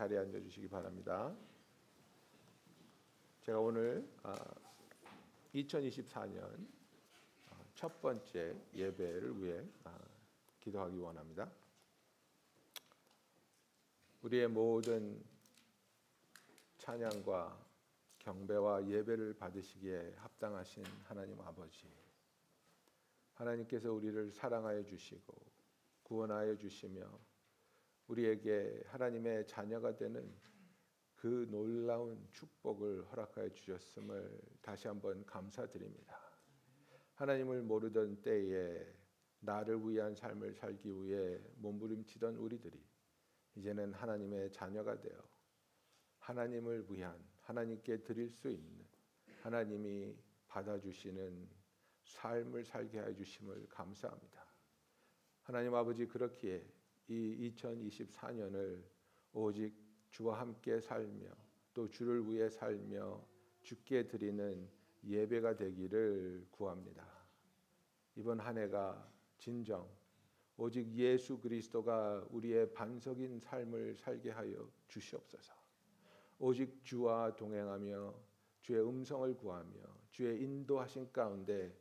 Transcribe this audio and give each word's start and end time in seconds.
자리에 0.00 0.16
앉아 0.16 0.40
주시기 0.40 0.66
바랍니다. 0.66 1.36
제가 3.42 3.60
오늘 3.60 4.08
2024년 5.54 6.66
아, 7.50 7.62
첫 7.74 8.00
번째 8.00 8.56
예배를 8.72 9.42
위해 9.42 9.62
아, 9.84 9.98
기도하기 10.58 10.96
원합니다. 10.96 11.50
우리의 14.22 14.48
모든 14.48 15.22
찬양과 16.78 17.62
경배와 18.20 18.88
예배를 18.88 19.34
받으시기에 19.34 20.14
합당하신 20.16 20.82
하나님 21.04 21.38
아버지. 21.42 21.86
하나님께서 23.34 23.92
우리를 23.92 24.32
사랑하여 24.32 24.82
주시고 24.82 25.34
구원하여 26.04 26.56
주시며 26.56 27.29
우리에게 28.10 28.82
하나님의 28.86 29.46
자녀가 29.46 29.94
되는 29.94 30.34
그 31.14 31.46
놀라운 31.48 32.26
축복을 32.32 33.04
허락하여 33.04 33.50
주셨음을 33.50 34.40
다시 34.60 34.88
한번 34.88 35.24
감사드립니다. 35.26 36.18
하나님을 37.14 37.62
모르던 37.62 38.22
때에 38.22 38.84
나를 39.40 39.78
위한 39.88 40.14
삶을 40.14 40.54
살기 40.54 40.88
위해 40.88 41.38
몸부림치던 41.56 42.36
우리들이 42.36 42.82
이제는 43.54 43.92
하나님의 43.92 44.50
자녀가 44.50 44.98
되어 45.00 45.22
하나님을 46.18 46.86
위한 46.90 47.16
하나님께 47.42 48.02
드릴 48.02 48.28
수 48.28 48.48
있는 48.48 48.86
하나님이 49.42 50.16
받아주시는 50.48 51.48
삶을 52.02 52.64
살게 52.64 53.00
해 53.00 53.14
주심을 53.14 53.68
감사합니다. 53.68 54.44
하나님 55.42 55.74
아버지 55.74 56.06
그렇기에 56.06 56.79
이 57.10 57.52
2024년을 57.56 58.80
오직 59.32 59.74
주와 60.10 60.38
함께 60.38 60.80
살며 60.80 61.26
또 61.74 61.88
주를 61.88 62.24
위해 62.28 62.48
살며 62.48 63.20
주께 63.62 64.06
드리는 64.06 64.68
예배가 65.02 65.56
되기를 65.56 66.46
구합니다. 66.52 67.04
이번 68.14 68.38
한 68.38 68.56
해가 68.58 69.12
진정 69.38 69.88
오직 70.56 70.86
예수 70.94 71.40
그리스도가 71.40 72.24
우리의 72.30 72.72
반석인 72.72 73.40
삶을 73.40 73.96
살게 73.96 74.30
하여 74.30 74.70
주시옵소서. 74.86 75.52
오직 76.38 76.84
주와 76.84 77.34
동행하며 77.34 78.14
주의 78.60 78.86
음성을 78.86 79.36
구하며 79.36 79.72
주의 80.12 80.40
인도하신 80.40 81.10
가운데 81.10 81.76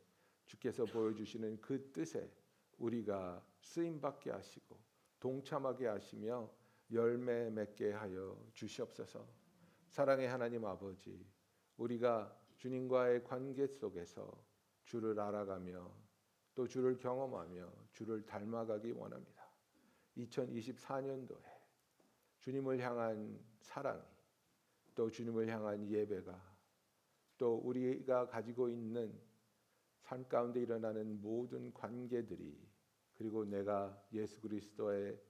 주께서 0.47 0.85
보여주시는 0.85 1.61
그 1.61 1.91
뜻에 1.91 2.31
우리가 2.79 3.45
쓰임 3.61 4.01
받게 4.01 4.31
하시고 4.31 4.88
동참하게 5.19 5.87
하시며 5.87 6.49
열매 6.91 7.49
맺게 7.49 7.91
하여 7.91 8.37
주시옵소서. 8.53 9.27
사랑의 9.89 10.27
하나님 10.27 10.65
아버지, 10.65 11.25
우리가 11.77 12.35
주님과의 12.57 13.23
관계 13.23 13.67
속에서 13.67 14.31
주를 14.83 15.19
알아가며 15.19 15.91
또 16.55 16.67
주를 16.67 16.97
경험하며 16.97 17.71
주를 17.91 18.25
닮아가기 18.25 18.91
원합니다. 18.91 19.49
2024년도에 20.17 21.59
주님을 22.39 22.79
향한 22.79 23.39
사랑이 23.61 24.01
또 24.95 25.09
주님을 25.09 25.47
향한 25.47 25.87
예배가 25.87 26.57
또 27.37 27.55
우리가 27.63 28.27
가지고 28.27 28.69
있는 28.69 29.17
삶 30.01 30.27
가운데 30.27 30.59
일어나는 30.59 31.21
모든 31.21 31.73
관계들이 31.73 32.68
그리고 33.19 33.43
내가 33.43 34.01
예수 34.13 34.39
그리스도의 34.39 35.21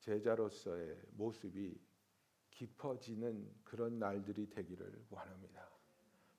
제자로서의 0.00 0.98
모습이 1.10 1.78
깊어지는 2.50 3.54
그런 3.64 3.98
날들이 3.98 4.48
되기를 4.48 5.04
원합니다. 5.10 5.68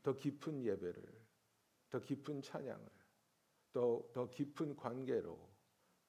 더 0.01 0.15
깊은 0.17 0.65
예배를, 0.65 1.03
더 1.91 1.99
깊은 1.99 2.41
찬양을, 2.41 2.89
또 3.71 4.09
더 4.11 4.27
깊은 4.31 4.75
관계로, 4.75 5.37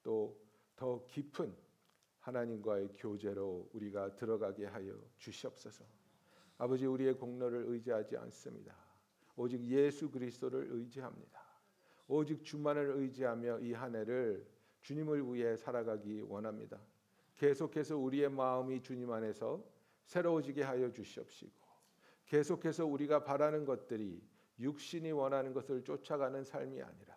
또 0.03 0.35
더 0.77 1.05
깊은 1.05 1.55
하나님과의 2.21 2.95
교제로 2.97 3.69
우리가 3.75 4.15
들어가게 4.15 4.65
하여 4.65 4.99
주시옵소서. 5.19 5.85
아버지 6.57 6.87
우리의 6.87 7.19
공로를 7.19 7.65
의지하지 7.67 8.17
않습니다. 8.17 8.75
오직 9.37 9.63
예수 9.67 10.11
그리스도를 10.11 10.69
의지합니다. 10.71 11.38
오직 12.09 12.43
주만을 12.45 12.93
의지하며 12.97 13.61
이 13.61 13.73
한 13.73 13.95
해를 13.95 14.47
주님을 14.81 15.33
위해 15.33 15.57
살아가기 15.57 16.23
원합니다. 16.23 16.81
계속해서 17.37 17.97
우리의 17.97 18.31
마음이 18.31 18.83
주님 18.83 19.13
안에서 19.13 19.63
새로워지게 20.07 20.63
하여 20.63 20.91
주시옵시고 20.91 21.53
계속해서 22.27 22.87
우리가 22.87 23.25
바라는 23.25 23.65
것들이 23.65 24.23
육신이 24.59 25.13
원하는 25.13 25.53
것을 25.53 25.85
쫓아가는 25.85 26.43
삶이 26.43 26.83
아니라 26.83 27.17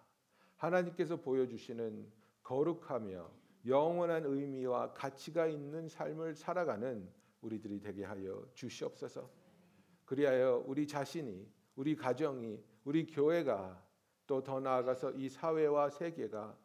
하나님께서 0.58 1.16
보여주시는 1.16 2.06
거룩하며 2.44 3.32
영원한 3.66 4.26
의미와 4.26 4.94
가치가 4.94 5.48
있는 5.48 5.88
삶을 5.88 6.36
살아가는 6.36 7.08
우리들이 7.42 7.80
되게 7.80 8.04
하여 8.04 8.46
주시옵소서. 8.54 9.30
그리하여 10.06 10.64
우리 10.68 10.88
자신이, 10.88 11.48
우리 11.76 11.96
가정이, 11.96 12.60
우리 12.84 13.06
교회가 13.08 13.82
또 14.32 14.42
더 14.42 14.62
나아가서 14.62 15.12
이 15.12 15.28
사회와 15.28 15.90
세계가 15.90 16.58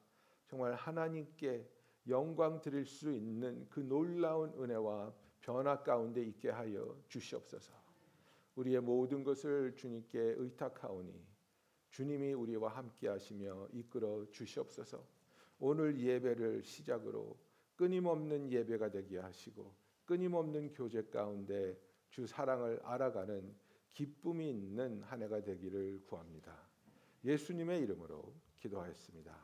정말 0.46 0.74
하나님께 0.74 1.68
영광 2.06 2.60
드릴 2.60 2.86
수 2.86 3.10
있는 3.12 3.66
그 3.68 3.80
놀라운 3.80 4.52
은혜와 4.56 5.12
변화 5.40 5.82
가운데 5.82 6.22
있게 6.22 6.50
하여 6.50 6.96
주시옵소서. 7.08 7.74
우리의 8.54 8.80
모든 8.80 9.24
것을 9.24 9.74
주님께 9.74 10.36
의탁하오니 10.38 11.12
주님이 11.90 12.34
우리와 12.34 12.68
함께 12.68 13.08
하시며 13.08 13.66
이끌어 13.72 14.30
주시옵소서. 14.30 15.04
오늘 15.58 15.98
예배를 15.98 16.62
시작으로 16.62 17.36
끊임없는 17.74 18.52
예배가 18.52 18.90
되게 18.92 19.18
하시고 19.18 19.74
끊임없는 20.04 20.72
교제 20.72 21.02
가운데 21.02 21.76
주 22.10 22.28
사랑을 22.28 22.78
알아가는 22.84 23.52
기쁨이 23.92 24.50
있는 24.50 25.02
한 25.02 25.20
해가 25.20 25.42
되기를 25.42 26.04
구합니다. 26.06 26.65
예수님의 27.26 27.80
이름으로 27.82 28.32
기도하였습니다. 28.56 29.36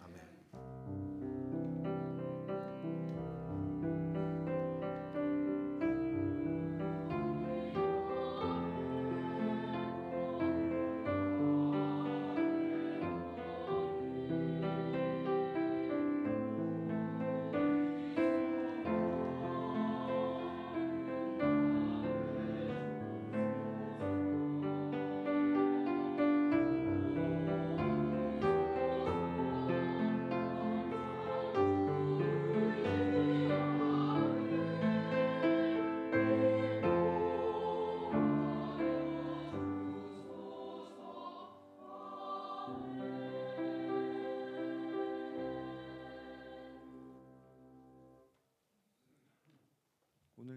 아멘. 0.00 1.19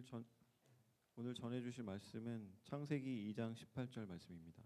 전 0.06 0.26
오늘 1.16 1.34
전해 1.34 1.62
주실 1.62 1.84
말씀은 1.84 2.52
창세기 2.64 3.34
2장 3.34 3.56
18절 3.56 4.08
말씀입니다. 4.08 4.62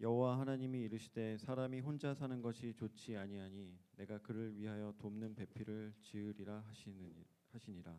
여호와 0.00 0.38
하나님이 0.40 0.82
이르시되 0.82 1.36
사람이 1.38 1.80
혼자 1.80 2.14
사는 2.14 2.40
것이 2.40 2.72
좋지 2.74 3.16
아니하니 3.16 3.78
내가 3.96 4.18
그를 4.18 4.56
위하여 4.56 4.94
돕는 4.98 5.34
배필을 5.34 5.94
지으리라 6.00 6.60
하시는 6.68 7.24
하시니라. 7.52 7.90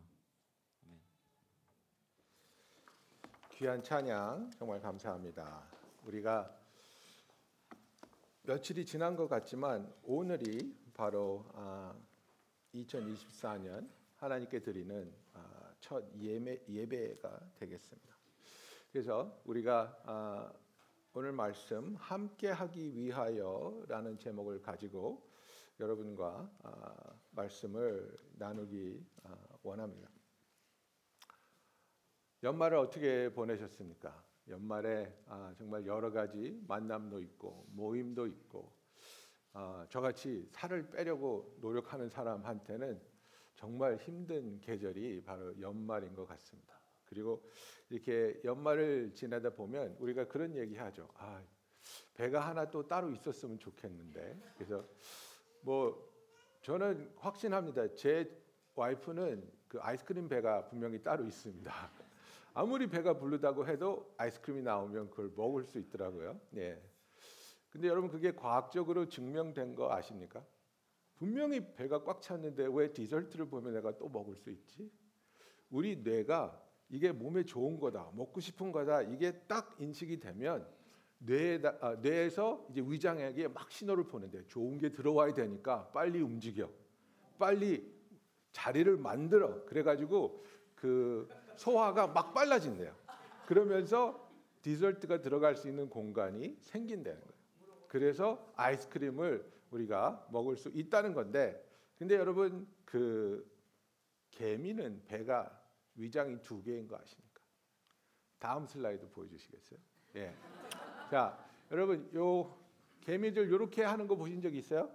아멘. 0.84 1.00
귀한 3.52 3.82
찬양 3.82 4.50
정말 4.52 4.80
감사합니다. 4.80 5.68
우리가 6.04 6.56
며칠이 8.42 8.86
지난 8.86 9.14
것 9.14 9.28
같지만 9.28 9.92
오늘이 10.02 10.74
바로 10.94 11.44
2024년 12.74 13.97
하나님께 14.18 14.60
드리는 14.60 15.14
아, 15.32 15.72
첫 15.78 16.04
예배, 16.16 16.64
예배 16.68 17.14
가 17.22 17.40
되겠습니다. 17.54 18.16
그래서 18.90 19.40
우리가 19.44 19.96
아, 20.04 20.52
오늘 21.12 21.30
말씀 21.30 21.94
함께 21.94 22.48
하기 22.50 22.96
위하여라는 22.96 24.18
제목을 24.18 24.60
가지고 24.60 25.30
여러분과 25.78 26.50
아, 26.64 26.94
말씀을 27.30 28.16
나누기 28.32 29.06
원합니다. 29.62 30.10
연말을 32.42 32.78
어떻게 32.78 33.32
보내셨습니까? 33.32 34.24
연말에 34.48 35.16
아, 35.26 35.54
정말 35.56 35.86
여러 35.86 36.10
가지 36.10 36.60
만남도 36.66 37.20
있고 37.20 37.66
모임도 37.70 38.26
있고 38.26 38.72
아, 39.52 39.86
저같이 39.88 40.48
살을 40.50 40.90
빼려고 40.90 41.56
노력하는 41.60 42.08
사람한테는 42.08 43.17
정말 43.58 43.96
힘든 43.96 44.60
계절이 44.60 45.24
바로 45.24 45.52
연말인 45.60 46.14
것 46.14 46.28
같습니다. 46.28 46.78
그리고 47.06 47.42
이렇게 47.90 48.40
연말을 48.44 49.12
지나다 49.14 49.50
보면 49.50 49.96
우리가 49.98 50.28
그런 50.28 50.54
얘기하죠. 50.56 51.08
아, 51.16 51.42
배가 52.14 52.38
하나 52.38 52.70
또 52.70 52.86
따로 52.86 53.10
있었으면 53.10 53.58
좋겠는데. 53.58 54.38
그래서 54.54 54.86
뭐 55.62 56.08
저는 56.62 57.12
확신합니다. 57.16 57.96
제 57.96 58.30
와이프는 58.76 59.50
그 59.66 59.80
아이스크림 59.80 60.28
배가 60.28 60.68
분명히 60.68 61.02
따로 61.02 61.24
있습니다. 61.24 61.90
아무리 62.54 62.86
배가 62.86 63.18
부르다고 63.18 63.66
해도 63.66 64.14
아이스크림이 64.18 64.62
나오면 64.62 65.10
그걸 65.10 65.32
먹을 65.34 65.64
수 65.64 65.80
있더라고요. 65.80 66.40
예. 66.58 66.80
근데 67.70 67.88
여러분 67.88 68.08
그게 68.08 68.30
과학적으로 68.32 69.08
증명된 69.08 69.74
거 69.74 69.92
아십니까? 69.92 70.44
분명히 71.18 71.60
배가 71.74 72.04
꽉 72.04 72.22
찼는데 72.22 72.68
왜 72.72 72.92
디저트를 72.92 73.48
보면 73.48 73.74
내가 73.74 73.96
또 73.98 74.08
먹을 74.08 74.36
수 74.36 74.50
있지? 74.50 74.90
우리 75.70 75.96
뇌가 75.96 76.62
이게 76.88 77.12
몸에 77.12 77.44
좋은 77.44 77.78
거다, 77.78 78.10
먹고 78.14 78.40
싶은 78.40 78.72
거다 78.72 79.02
이게 79.02 79.32
딱 79.46 79.76
인식이 79.78 80.20
되면 80.20 80.66
뇌에다, 81.18 81.78
아, 81.80 81.94
뇌에서 81.96 82.66
이제 82.70 82.80
위장에게 82.80 83.48
막 83.48 83.70
신호를 83.70 84.04
보낸대. 84.04 84.46
좋은 84.46 84.78
게 84.78 84.92
들어와야 84.92 85.34
되니까 85.34 85.88
빨리 85.88 86.20
움직여, 86.20 86.70
빨리 87.38 87.92
자리를 88.52 88.96
만들어. 88.96 89.64
그래가지고 89.64 90.44
그 90.76 91.28
소화가 91.56 92.06
막 92.06 92.32
빨라진대요. 92.32 92.94
그러면서 93.46 94.28
디저트가 94.62 95.20
들어갈 95.20 95.56
수 95.56 95.68
있는 95.68 95.90
공간이 95.90 96.56
생긴다는 96.60 97.20
거예요. 97.20 97.38
그래서 97.88 98.52
아이스크림을 98.54 99.57
우리가 99.70 100.26
먹을 100.30 100.56
수 100.56 100.68
있다는 100.70 101.14
건데, 101.14 101.64
근데 101.98 102.14
여러분 102.14 102.66
그 102.84 103.50
개미는 104.30 105.02
배가 105.06 105.60
위장이 105.96 106.40
두 106.42 106.62
개인 106.62 106.86
거 106.86 106.96
아십니까? 106.96 107.40
다음 108.38 108.66
슬라이드 108.66 109.08
보여주시겠어요? 109.10 109.78
예. 110.16 110.34
자, 111.10 111.44
여러분 111.70 112.08
요 112.14 112.56
개미들 113.00 113.50
요렇게 113.50 113.82
하는 113.82 114.06
거 114.06 114.16
보신 114.16 114.40
적 114.40 114.54
있어요? 114.54 114.90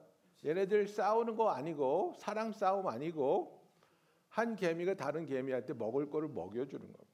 얘네들 0.45 0.87
싸우는 0.87 1.35
거 1.35 1.49
아니고 1.49 2.13
사랑 2.17 2.51
싸움 2.51 2.87
아니고 2.87 3.61
한 4.29 4.55
개미가 4.55 4.95
다른 4.95 5.25
개미한테 5.25 5.73
먹을 5.73 6.09
거를 6.09 6.27
먹여주는 6.29 6.81
겁니다. 6.81 7.13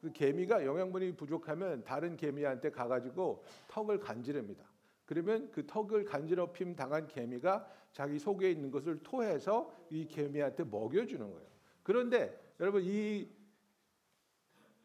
그 0.00 0.12
개미가 0.12 0.66
영양분이 0.66 1.16
부족하면 1.16 1.84
다른 1.84 2.16
개미한테 2.16 2.70
가가지고 2.70 3.44
턱을 3.68 4.00
간지릅니다. 4.00 4.64
그러면 5.12 5.50
그 5.52 5.66
턱을 5.66 6.06
간지럽힘 6.06 6.74
당한 6.74 7.06
개미가 7.06 7.68
자기 7.92 8.18
속에 8.18 8.50
있는 8.50 8.70
것을 8.70 8.98
토해서 9.02 9.70
이 9.90 10.06
개미한테 10.06 10.64
먹여주는 10.64 11.20
거예요. 11.20 11.46
그런데 11.82 12.40
여러분 12.58 12.82
이 12.82 13.28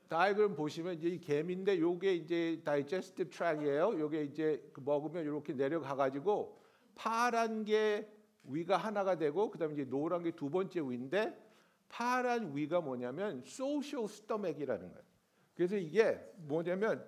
다이그램 0.09 0.53
보시면 0.53 1.01
이 1.01 1.17
개미인데 1.19 1.79
요게 1.79 2.13
이제 2.15 2.61
다이제스티브 2.65 3.29
트랙이에요. 3.29 3.97
요게 3.99 4.23
이제 4.23 4.69
그 4.73 4.81
먹으면 4.81 5.23
이렇게 5.23 5.53
내려가 5.53 5.95
가지고 5.95 6.59
파란 6.95 7.63
게 7.63 8.11
위가 8.43 8.75
하나가 8.75 9.17
되고 9.17 9.49
그다음에 9.49 9.75
이제 9.75 9.85
노란 9.85 10.23
게 10.23 10.31
두 10.31 10.49
번째 10.49 10.81
위인데 10.81 11.41
파란 11.87 12.53
위가 12.53 12.81
뭐냐면 12.81 13.43
social 13.45 14.09
stomach이라는 14.09 14.89
거예요. 14.89 15.07
그래서 15.55 15.77
이게 15.77 16.19
뭐냐면 16.35 17.05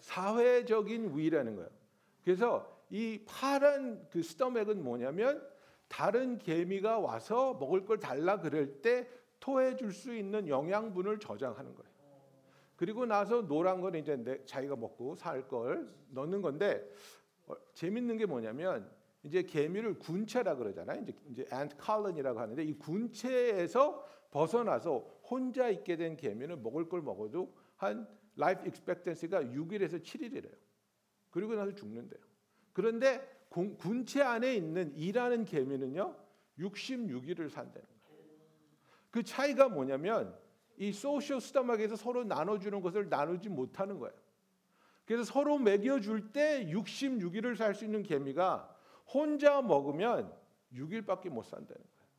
사회적인 0.00 1.14
위라는 1.14 1.56
거예요. 1.56 1.81
그래서 2.24 2.70
이 2.90 3.24
파란 3.26 4.06
그 4.10 4.22
stomach은 4.22 4.82
뭐냐면 4.82 5.46
다른 5.88 6.38
개미가 6.38 6.98
와서 7.00 7.54
먹을 7.54 7.84
걸 7.84 7.98
달라 7.98 8.40
그럴 8.40 8.80
때 8.80 9.08
토해 9.40 9.76
줄 9.76 9.92
수 9.92 10.14
있는 10.14 10.48
영양분을 10.48 11.18
저장하는 11.18 11.74
거예요. 11.74 11.92
그리고 12.76 13.06
나서 13.06 13.46
노란 13.46 13.80
건 13.80 13.94
이제 13.94 14.16
내, 14.16 14.44
자기가 14.44 14.76
먹고 14.76 15.14
살 15.14 15.46
걸 15.48 15.92
넣는 16.10 16.42
건데 16.42 16.88
어, 17.46 17.54
재밌는 17.74 18.16
게 18.16 18.26
뭐냐면 18.26 18.90
이제 19.22 19.42
개미를 19.42 19.98
군체라 19.98 20.56
그러잖아요. 20.56 21.02
이제 21.02 21.14
이제 21.30 21.46
ant 21.52 21.76
colony라고 21.82 22.40
하는데 22.40 22.62
이 22.64 22.72
군체에서 22.78 24.04
벗어나서 24.30 24.98
혼자 25.24 25.68
있게 25.68 25.96
된 25.96 26.16
개미는 26.16 26.62
먹을 26.62 26.88
걸 26.88 27.02
먹어도 27.02 27.54
한 27.76 28.08
life 28.38 28.64
expectancy가 28.66 29.42
6일에서 29.42 30.02
7일이래요. 30.02 30.54
그리고 31.32 31.56
나서 31.56 31.74
죽는데요. 31.74 32.20
그런데 32.72 33.28
공, 33.48 33.76
군체 33.76 34.22
안에 34.22 34.54
있는 34.54 34.94
일하는 34.96 35.44
개미는요 35.44 36.14
66일을 36.58 37.50
산다는 37.50 37.86
거예요. 38.06 38.24
그 39.10 39.22
차이가 39.24 39.68
뭐냐면 39.68 40.38
이 40.76 40.92
소셜 40.92 41.40
스토막에서 41.40 41.96
서로 41.96 42.22
나눠주는 42.22 42.80
것을 42.80 43.08
나누지 43.08 43.48
못하는 43.48 43.98
거예요. 43.98 44.14
그래서 45.04 45.24
서로 45.24 45.58
먹여줄 45.58 46.32
때 46.32 46.66
66일을 46.66 47.56
살 47.56 47.74
수 47.74 47.84
있는 47.84 48.02
개미가 48.02 48.74
혼자 49.12 49.60
먹으면 49.60 50.32
6일밖에 50.74 51.28
못 51.28 51.42
산다는 51.42 51.82
거예요. 51.82 52.10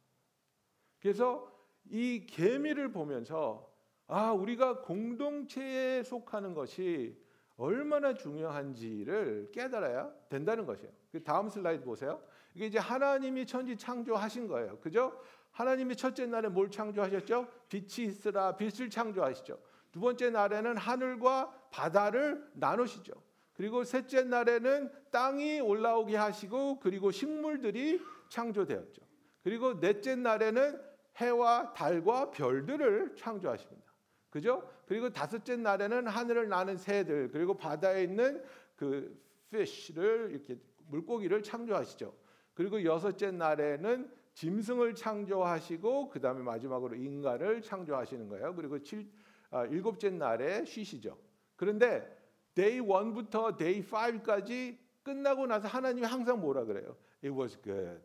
그래서 1.00 1.51
이 1.89 2.25
개미를 2.27 2.92
보면서 2.92 3.71
아 4.07 4.31
우리가 4.31 4.81
공동체에 4.81 6.04
속하는 6.04 6.54
것이 6.54 7.23
얼마나 7.63 8.13
중요한지를 8.13 9.51
깨달아야 9.54 10.12
된다는 10.27 10.65
것이에요. 10.65 10.92
그 11.13 11.24
다음 11.24 11.48
슬라이드 11.48 11.86
보세요. 11.86 12.21
이게 12.54 12.65
이제 12.65 12.77
하나님이 12.77 13.45
천지 13.45 13.77
창조하신 13.77 14.50
거예요. 14.50 14.77
그죠? 14.80 15.18
하나님이 15.51 15.95
첫째 15.95 16.25
날에 16.25 16.50
뭘 16.50 16.69
창조하셨죠? 16.69 17.48
빛이 17.69 18.10
있으라 18.10 18.57
빛을 18.57 18.89
창조하시죠. 18.89 19.57
두 19.94 20.01
번째 20.01 20.31
날에는 20.31 20.75
하늘과 20.75 21.69
바다를 21.71 22.45
나누시죠. 22.54 23.13
그리고 23.54 23.86
셋째 23.86 24.24
날에는 24.24 24.92
땅이 25.12 25.62
올라오게 25.62 26.18
하시고 26.18 26.81
그리고 26.81 27.12
식물들이 27.12 28.01
창조되었죠. 28.27 29.01
그리고 29.42 29.80
넷째 29.80 30.16
날에는 30.18 30.81
해와 31.18 31.71
달과 31.74 32.31
별들을 32.31 33.16
창조하십니다. 33.16 33.94
그죠? 34.30 34.68
그리고 34.94 35.09
다섯째 35.09 35.56
날에는 35.56 36.06
하늘을 36.06 36.50
나는 36.50 36.78
새들 36.78 37.31
그리고 37.31 37.56
바다에 37.56 38.04
있는 38.04 38.44
그 38.76 39.19
fish를 39.52 40.30
이렇게 40.30 40.56
물고기를 40.85 41.42
창조하시죠. 41.42 42.14
그리고 42.54 42.83
여섯째 42.83 43.31
날에는 43.31 44.07
짐승을 44.35 44.94
창조하시고 44.94 46.12
그 46.12 46.19
다음에 46.19 46.44
마지막으로 46.44 46.95
인간을 46.95 47.64
창조하시는 47.64 48.30
거예요. 48.30 48.54
그리고 48.54 48.83
칠, 48.83 49.09
아, 49.50 49.66
일곱째 49.66 50.12
날에 50.12 50.64
쉬시죠. 50.64 51.18
그런데 51.56 52.16
day 52.54 52.80
1부터 52.80 53.57
day 53.57 53.83
5까지 53.83 54.78
끝나고 55.02 55.47
나서 55.47 55.68
하나님이 55.68 56.06
항상 56.06 56.40
뭐라 56.40 56.66
그래요? 56.66 56.95
It 57.23 57.35
was 57.35 57.59
good. 57.64 58.00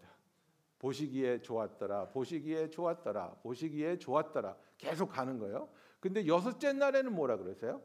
보시기에 0.78 1.42
좋았더라. 1.42 2.08
보시기에 2.08 2.70
좋았더라. 2.70 3.40
보시기에 3.42 3.98
좋았더라. 3.98 4.56
계속 4.78 5.10
가는 5.10 5.38
거예요. 5.38 5.68
근데 6.00 6.26
여섯째 6.26 6.72
날에는 6.72 7.14
뭐라 7.14 7.36
그러세요? 7.36 7.82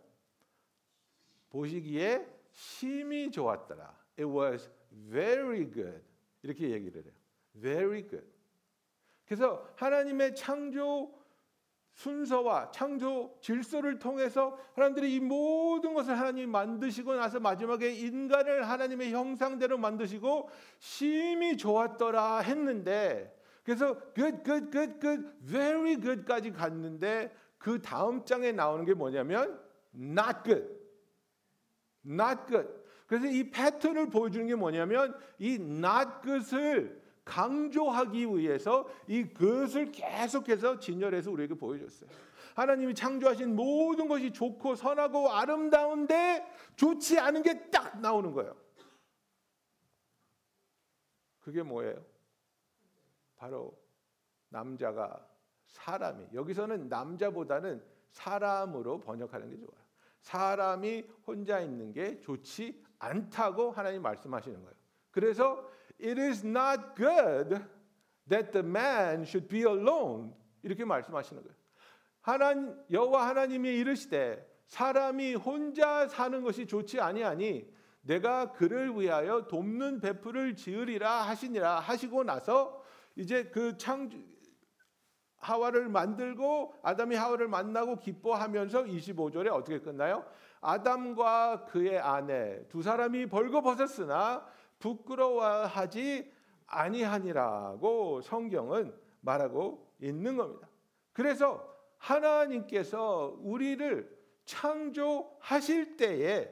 보시기에 1.50 2.27
심히 2.51 3.32
좋았더라. 3.32 3.86
It 4.20 4.25
was 4.25 4.70
very 5.10 5.72
good. 5.72 6.01
이렇게 6.41 6.70
얘기를 6.70 7.03
해요. 7.03 7.13
Very 7.60 8.08
good. 8.08 8.27
그래서 9.25 9.67
하나님의 9.75 10.36
창조 10.36 11.24
순서와 11.93 12.72
창조 12.72 13.38
질서를 13.39 14.00
통해서 14.00 14.58
하나님들이 14.74 15.15
이 15.15 15.20
모든 15.20 15.93
것을 15.93 16.17
하나님이 16.17 16.48
만드시고 16.48 17.13
나서 17.15 17.39
마지막에 17.39 17.93
인간을 17.93 18.67
하나님의 18.67 19.12
형상대로 19.12 19.77
만드시고 19.77 20.50
심히 20.79 21.55
좋았더라 21.55 22.39
했는데 22.39 23.39
그래서 23.63 23.98
good, 24.13 24.43
good, 24.43 24.72
good, 24.72 25.00
good, 25.00 25.29
very 25.46 26.00
good까지 26.00 26.51
갔는데 26.51 27.32
그 27.63 27.82
다음 27.82 28.25
장에 28.25 28.51
나오는 28.51 28.84
게 28.84 28.93
뭐냐면 28.93 29.58
not 29.96 30.39
good, 30.43 30.67
not 32.05 32.41
good. 32.46 32.70
그래서 33.08 33.25
이 33.27 33.50
패턴을 33.50 34.10
보여주는 34.10 34.46
게 34.46 34.53
뭐냐면 34.53 35.17
이 35.39 35.53
not 35.53 36.10
good을 36.24 37.01
강조하기 37.24 38.25
위해서 38.38 38.86
이 39.08 39.34
것을 39.34 39.93
계속해서 39.93 40.79
진열해서 40.79 41.32
우리에게 41.32 41.53
보여줬어요. 41.53 42.10
하나님이 42.53 42.93
창조하신 42.96 43.55
모든 43.55 44.10
것이 44.10 44.34
좋고 44.34 44.75
선하고 44.75 45.32
아름다운데 45.32 46.46
좋지 46.75 47.17
않은 47.17 47.43
게 47.43 47.72
딱 47.72 48.01
나오는 48.01 48.34
거예요. 48.34 48.58
그게 51.39 51.63
뭐예요? 51.63 52.05
바로 53.38 53.82
남자가 54.50 55.25
사람이 55.74 56.27
여기서는 56.34 56.88
남자보다는 56.88 57.84
사람으로 58.12 59.00
번역하는 59.00 59.50
게 59.50 59.58
좋아요. 59.58 59.84
사람이 60.22 61.03
혼자 61.27 61.60
있는 61.60 61.92
게 61.92 62.20
좋지 62.20 62.82
않다고 63.00 63.72
하나님 63.72 64.01
말씀하시는 64.03 64.62
거예요. 64.62 64.75
그래서 65.12 65.68
it 66.01 66.20
is 66.22 66.46
not 66.46 66.82
good 66.96 67.60
that 68.30 68.51
the 68.51 68.65
man 68.65 69.24
should 69.24 69.48
be 69.48 69.62
alone 69.62 70.32
이렇게 70.62 70.86
말씀하시는 70.86 71.42
거예요. 71.42 71.56
하나님 72.22 72.75
여호와 72.89 73.27
하나님이 73.30 73.70
이르시되 73.80 74.48
사람이 74.68 75.36
혼자 75.36 76.08
사는 76.08 76.42
것이 76.44 76.68
좋지 76.68 77.01
아니하니 77.01 77.68
내가 78.01 78.53
그를 78.53 78.96
위하여 78.96 79.48
돕는 79.48 80.01
베풀을 80.01 80.56
지으리라 80.56 81.24
하시니라 81.24 81.80
하시고 81.80 82.24
나서 82.24 82.84
이제 83.15 83.46
그 83.46 83.77
창조 83.77 84.18
하와를 85.43 85.89
만들고 85.89 86.73
아담이 86.81 87.15
하와를 87.15 87.47
만나고 87.47 87.97
기뻐하면서 87.97 88.83
25절에 88.85 89.51
어떻게 89.51 89.79
끝나요? 89.79 90.25
아담과 90.62 91.65
그의 91.65 92.00
아내 92.00 92.65
두 92.69 92.81
사람이 92.81 93.27
벌거벗었으나 93.27 94.45
부끄러워하지 94.79 96.31
아니하니라고 96.67 98.21
성경은 98.21 98.93
말하고 99.21 99.85
있는 100.00 100.38
겁니다. 100.38 100.67
그래서 101.12 101.69
하나님께서 101.97 103.38
우리를 103.41 104.09
창조하실 104.45 105.97
때에 105.97 106.51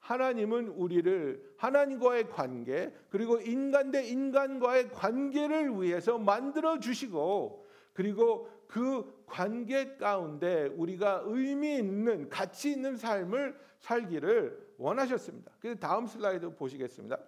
하나님은 0.00 0.68
우리를 0.68 1.54
하나님과의 1.56 2.28
관계 2.30 2.92
그리고 3.08 3.38
인간 3.38 3.90
대 3.90 4.04
인간과의 4.04 4.90
관계를 4.90 5.80
위해서 5.80 6.18
만들어 6.18 6.80
주시고 6.80 7.61
그리고 7.92 8.48
그 8.66 9.22
관계 9.26 9.96
가운데 9.96 10.66
우리가 10.76 11.22
의미 11.26 11.76
있는 11.76 12.28
가치 12.28 12.70
있는 12.70 12.96
삶을 12.96 13.58
살기를 13.78 14.74
원하셨습니다. 14.78 15.52
그래서 15.60 15.78
다음 15.78 16.06
슬라이드 16.06 16.54
보시겠습니다. 16.54 17.18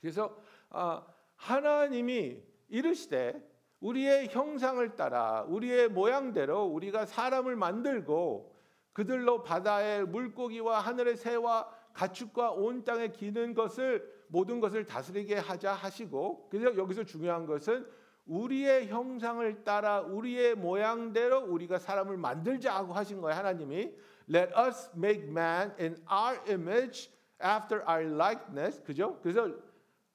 그래서 0.00 0.36
아, 0.70 1.06
하나님이 1.36 2.42
이르시되 2.68 3.52
우리의 3.80 4.28
형상을 4.28 4.96
따라 4.96 5.42
우리의 5.48 5.88
모양대로 5.88 6.64
우리가 6.64 7.06
사람을 7.06 7.56
만들고 7.56 8.54
그들로 8.92 9.42
바다의 9.42 10.06
물고기와 10.06 10.80
하늘의 10.80 11.16
새와 11.16 11.68
가축과 11.92 12.52
온 12.52 12.84
땅에 12.84 13.08
기는 13.08 13.54
것을 13.54 14.22
모든 14.28 14.60
것을 14.60 14.86
다스리게 14.86 15.36
하자 15.36 15.72
하시고 15.72 16.48
그래서 16.50 16.76
여기서 16.76 17.04
중요한 17.04 17.46
것은 17.46 17.86
우리의 18.26 18.88
형상을 18.88 19.64
따라 19.64 20.00
우리의 20.00 20.54
모양대로 20.54 21.40
우리가 21.40 21.78
사람을 21.78 22.16
만들자 22.16 22.74
하고 22.74 22.92
하신 22.92 23.20
거예요 23.20 23.36
하나님이. 23.36 23.92
Let 24.32 24.52
us 24.56 24.90
make 24.96 25.24
man 25.28 25.74
in 25.78 25.96
our 26.10 26.40
image 26.48 27.10
after 27.42 27.84
our 27.88 28.06
likeness. 28.14 28.82
그죠? 28.82 29.18
그래서 29.22 29.50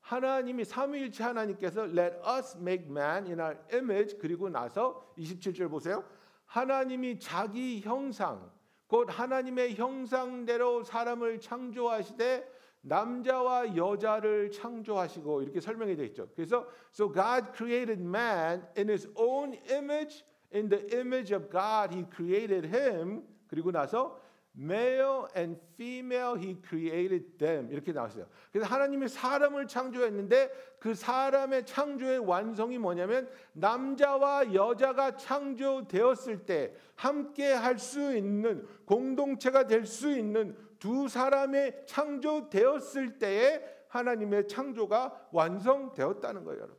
하나님이 0.01 0.63
삼위일체 0.63 1.23
하나님께서 1.23 1.83
Let 1.85 2.17
us 2.25 2.57
make 2.57 2.87
man 2.89 3.25
in 3.25 3.39
our 3.39 3.57
image. 3.73 4.17
그리고 4.19 4.49
나서 4.49 5.13
27절 5.17 5.69
보세요. 5.69 6.03
하나님이 6.45 7.19
자기 7.19 7.81
형상 7.81 8.49
곧 8.87 9.09
하나님의 9.11 9.75
형상대로 9.75 10.81
사람을 10.83 11.41
창조하시되 11.41 12.56
남자와 12.81 13.75
여자를 13.75 14.51
창조하시고 14.51 15.41
이렇게 15.41 15.59
설명이 15.59 15.95
되어 15.95 16.05
있죠. 16.05 16.29
그래서 16.35 16.67
so 16.93 17.11
God 17.11 17.51
created 17.55 18.01
man 18.01 18.65
in 18.77 18.89
his 18.89 19.09
own 19.15 19.53
image 19.69 20.23
in 20.53 20.69
the 20.69 20.87
image 20.93 21.35
of 21.35 21.49
God 21.49 21.93
he 21.93 22.05
created 22.15 22.67
him 22.67 23.23
그리고 23.47 23.71
나서 23.71 24.19
male 24.59 25.27
and 25.37 25.59
female 25.75 26.35
he 26.35 26.57
created 26.67 27.37
them 27.37 27.69
이렇게 27.71 27.91
나왔어요. 27.91 28.25
그래서 28.51 28.67
하나님이 28.67 29.07
사람을 29.07 29.67
창조했는데 29.67 30.51
그 30.79 30.95
사람의 30.95 31.65
창조의 31.65 32.19
완성이 32.19 32.79
뭐냐면 32.79 33.29
남자와 33.53 34.53
여자가 34.55 35.15
창조되었을 35.17 36.45
때 36.45 36.73
함께 36.95 37.51
할 37.51 37.77
수 37.77 38.15
있는 38.15 38.65
공동체가 38.85 39.67
될 39.67 39.85
수 39.85 40.09
있는 40.09 40.55
두 40.79 41.07
사람의 41.07 41.85
창조되었을 41.87 43.19
때에 43.19 43.63
하나님의 43.89 44.47
창조가 44.47 45.29
완성되었다는 45.31 46.43
거예요, 46.43 46.61
여러분. 46.61 46.77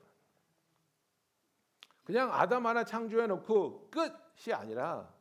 그냥 2.04 2.32
아담 2.32 2.66
하나 2.66 2.84
창조해 2.84 3.26
놓고 3.26 3.90
끝이 3.90 4.54
아니라 4.54 5.12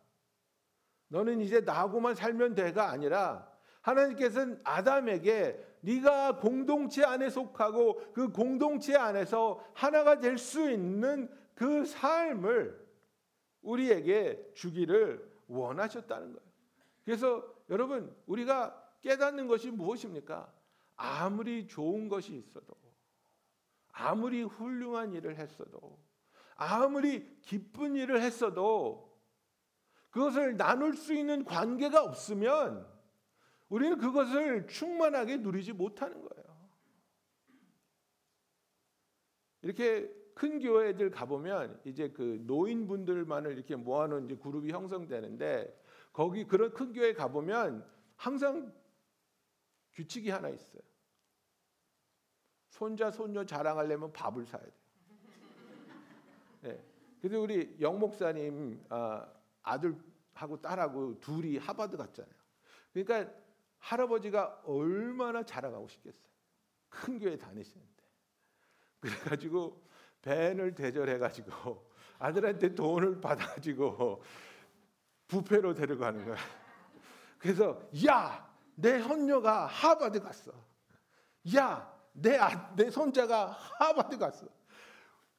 너는 1.09 1.41
이제 1.41 1.61
나하고만 1.61 2.15
살면 2.15 2.55
돼가 2.55 2.89
아니라 2.89 3.51
하나님께서는 3.81 4.59
아담에게 4.63 5.65
네가 5.81 6.39
공동체 6.39 7.03
안에 7.03 7.29
속하고 7.29 8.11
그 8.13 8.31
공동체 8.31 8.95
안에서 8.95 9.63
하나가 9.73 10.19
될 10.19 10.37
수 10.37 10.69
있는 10.69 11.29
그 11.55 11.85
삶을 11.85 12.87
우리에게 13.61 14.51
주기를 14.53 15.29
원하셨다는 15.47 16.33
거예요. 16.33 16.47
그래서 17.03 17.56
여러분 17.69 18.15
우리가 18.25 18.83
깨닫는 19.01 19.47
것이 19.47 19.71
무엇입니까? 19.71 20.51
아무리 20.95 21.67
좋은 21.67 22.09
것이 22.09 22.35
있어도 22.35 22.75
아무리 23.91 24.43
훌륭한 24.43 25.13
일을 25.13 25.37
했어도 25.37 25.99
아무리 26.55 27.39
기쁜 27.41 27.95
일을 27.95 28.21
했어도 28.21 29.07
그것을 30.09 30.57
나눌 30.57 30.95
수 30.95 31.13
있는 31.13 31.43
관계가 31.43 32.03
없으면 32.03 32.87
우리는 33.69 33.97
그것을 33.97 34.67
충만하게 34.67 35.37
누리지 35.37 35.73
못하는 35.73 36.21
거예요. 36.21 36.47
이렇게 39.61 40.09
큰 40.33 40.59
교회들 40.59 41.11
가보면 41.11 41.81
이제 41.83 42.09
그 42.09 42.41
노인분들만을 42.45 43.51
이렇게 43.51 43.75
모아놓은 43.75 44.25
이제 44.25 44.35
그룹이 44.37 44.71
형성되는데 44.71 45.83
거기 46.17 46.45
그런 46.45 46.73
큰 46.73 46.93
교회 46.93 47.13
가보면 47.13 47.87
항상 48.15 48.73
규칙이 49.93 50.31
하나 50.31 50.49
있어요. 50.49 50.81
손자 52.69 53.11
손녀 53.11 53.45
자랑하려면 53.45 54.11
밥을 54.13 54.43
사야 54.47 54.63
돼요. 54.63 54.73
네. 56.61 56.83
그래서 57.21 57.39
우리 57.39 57.77
영 57.79 57.99
목사님 57.99 58.83
아, 58.89 59.31
아들하고 59.61 60.59
딸하고 60.59 61.19
둘이 61.19 61.57
하버드 61.59 61.95
갔잖아요. 61.95 62.33
그러니까 62.91 63.31
할아버지가 63.77 64.63
얼마나 64.65 65.43
자랑하고 65.43 65.87
싶겠어요. 65.87 66.33
큰 66.89 67.19
교회 67.19 67.37
다니시는데. 67.37 68.03
그래가지고 69.01 69.83
벤을 70.23 70.73
대절해가지고 70.73 71.91
아들한테 72.17 72.73
돈을 72.73 73.21
받아가지고 73.21 74.23
부페로 75.27 75.73
데려가는 75.73 76.25
거야. 76.25 76.37
그래서 77.37 77.81
야, 78.05 78.49
내 78.75 79.01
손녀가 79.01 79.65
하버드 79.65 80.19
갔어. 80.21 80.51
야, 81.55 81.93
내, 82.13 82.37
아, 82.37 82.73
내 82.75 82.89
손자가 82.89 83.47
하버드 83.79 84.17
갔어. 84.17 84.47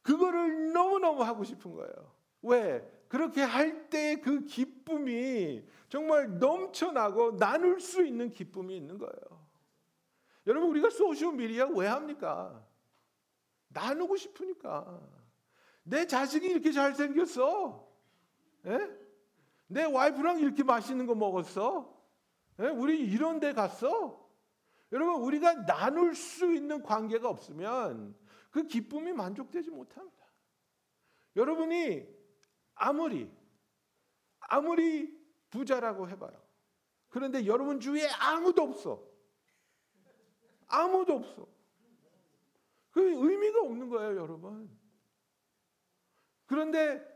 그거를 0.03 0.73
너무너무 0.73 1.23
하고 1.23 1.45
싶은 1.45 1.73
거예요. 1.75 2.13
왜? 2.43 2.89
그렇게 3.09 3.43
할 3.43 3.89
때 3.91 4.21
그 4.21 4.45
기쁨이 4.45 5.67
정말 5.89 6.39
넘쳐나고 6.39 7.37
나눌 7.37 7.81
수 7.81 8.05
있는 8.05 8.31
기쁨이 8.31 8.77
있는 8.77 8.99
거예요. 8.99 9.47
여러분 10.47 10.71
우리가 10.71 10.91
소시오 10.91 11.33
미디어 11.33 11.67
왜 11.69 11.87
합니까? 11.87 12.65
나누고 13.69 14.17
싶으니까. 14.17 15.01
내 15.83 16.07
자식이 16.07 16.47
이렇게 16.47 16.71
잘생겼어. 16.73 17.87
에? 18.67 18.79
내 19.69 19.85
와이프랑 19.85 20.41
이렇게 20.41 20.65
맛있는 20.65 21.07
거 21.07 21.15
먹었어. 21.15 21.97
에? 22.61 22.69
우리 22.69 23.01
이런 23.01 23.39
데 23.39 23.53
갔어. 23.53 24.29
여러분 24.91 25.23
우리가 25.23 25.67
나눌 25.67 26.15
수 26.15 26.53
있는 26.53 26.83
관계가 26.83 27.29
없으면 27.29 28.17
그 28.51 28.67
기쁨이 28.67 29.13
만족되지 29.13 29.71
못합니다. 29.71 30.27
여러분이 31.37 32.09
아무리 32.75 33.31
아무리 34.41 35.17
부자라고 35.51 36.09
해봐요. 36.09 36.43
그런데 37.09 37.47
여러분 37.47 37.81
주위에 37.81 38.09
아무도 38.19 38.63
없어. 38.63 39.07
아무도 40.67 41.17
없어. 41.17 41.47
그 42.91 43.01
의미가 43.01 43.61
없는 43.61 43.89
거예요, 43.89 44.17
여러분. 44.17 44.71
그런데 46.47 47.07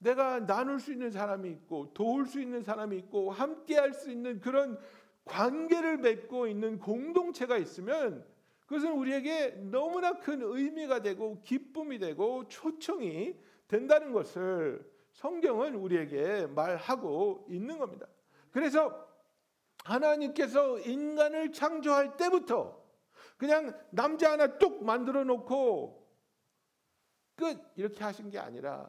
내가 0.00 0.44
나눌 0.46 0.80
수 0.80 0.92
있는 0.92 1.10
사람이 1.10 1.48
있고 1.50 1.92
도울 1.92 2.26
수 2.26 2.40
있는 2.40 2.62
사람이 2.62 2.96
있고 2.98 3.30
함께 3.30 3.76
할 3.76 3.92
수 3.92 4.10
있는 4.10 4.40
그런 4.40 4.78
관계를 5.24 5.98
맺고 5.98 6.46
있는 6.46 6.78
공동체가 6.78 7.56
있으면 7.58 8.26
그것은 8.66 8.92
우리에게 8.92 9.50
너무나 9.70 10.18
큰 10.18 10.40
의미가 10.42 11.02
되고 11.02 11.42
기쁨이 11.42 11.98
되고 11.98 12.48
초청이 12.48 13.36
된다는 13.68 14.12
것을 14.12 14.88
성경은 15.12 15.74
우리에게 15.74 16.46
말하고 16.46 17.46
있는 17.50 17.78
겁니다. 17.78 18.06
그래서 18.52 19.06
하나님께서 19.84 20.78
인간을 20.80 21.52
창조할 21.52 22.16
때부터 22.16 22.80
그냥 23.36 23.78
남자 23.90 24.32
하나 24.32 24.58
뚝 24.58 24.84
만들어 24.84 25.24
놓고 25.24 26.08
끝 27.36 27.58
이렇게 27.76 28.02
하신 28.04 28.30
게 28.30 28.38
아니라 28.38 28.88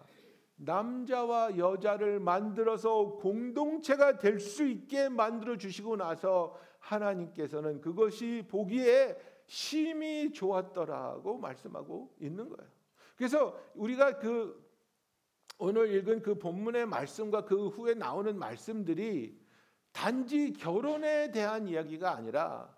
남자와 0.63 1.57
여자를 1.57 2.19
만들어서 2.19 3.13
공동체가 3.15 4.17
될 4.17 4.39
수 4.39 4.65
있게 4.65 5.09
만들어 5.09 5.57
주시고 5.57 5.95
나서 5.95 6.57
하나님께서는 6.79 7.81
그것이 7.81 8.43
보기에 8.47 9.17
심히 9.45 10.31
좋았더라고 10.31 11.37
말씀하고 11.37 12.15
있는 12.19 12.49
거예요. 12.49 12.69
그래서 13.15 13.59
우리가 13.75 14.17
그 14.19 14.59
오늘 15.57 15.93
읽은 15.93 16.21
그 16.21 16.39
본문의 16.39 16.87
말씀과 16.87 17.45
그 17.45 17.67
후에 17.67 17.93
나오는 17.93 18.37
말씀들이 18.37 19.39
단지 19.91 20.53
결혼에 20.53 21.31
대한 21.31 21.67
이야기가 21.67 22.15
아니라 22.15 22.75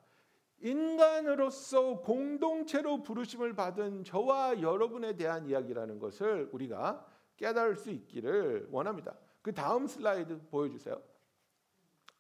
인간으로서 0.60 2.02
공동체로 2.02 3.04
부르심을 3.04 3.54
받은 3.56 4.04
저와 4.04 4.62
여러분에 4.62 5.16
대한 5.16 5.46
이야기라는 5.46 6.00
것을 6.00 6.50
우리가 6.52 7.06
깨달을 7.37 7.77
수 7.77 7.91
있기를 7.91 8.69
원합니다. 8.71 9.17
그 9.43 9.53
다음 9.53 9.87
슬라이드 9.87 10.41
보여주세요. 10.51 11.01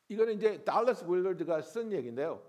이거는 0.08 0.35
이제 0.35 0.64
달러스 0.64 1.04
윌러드가 1.06 1.61
쓴 1.62 1.92
얘기인데요. 1.92 2.42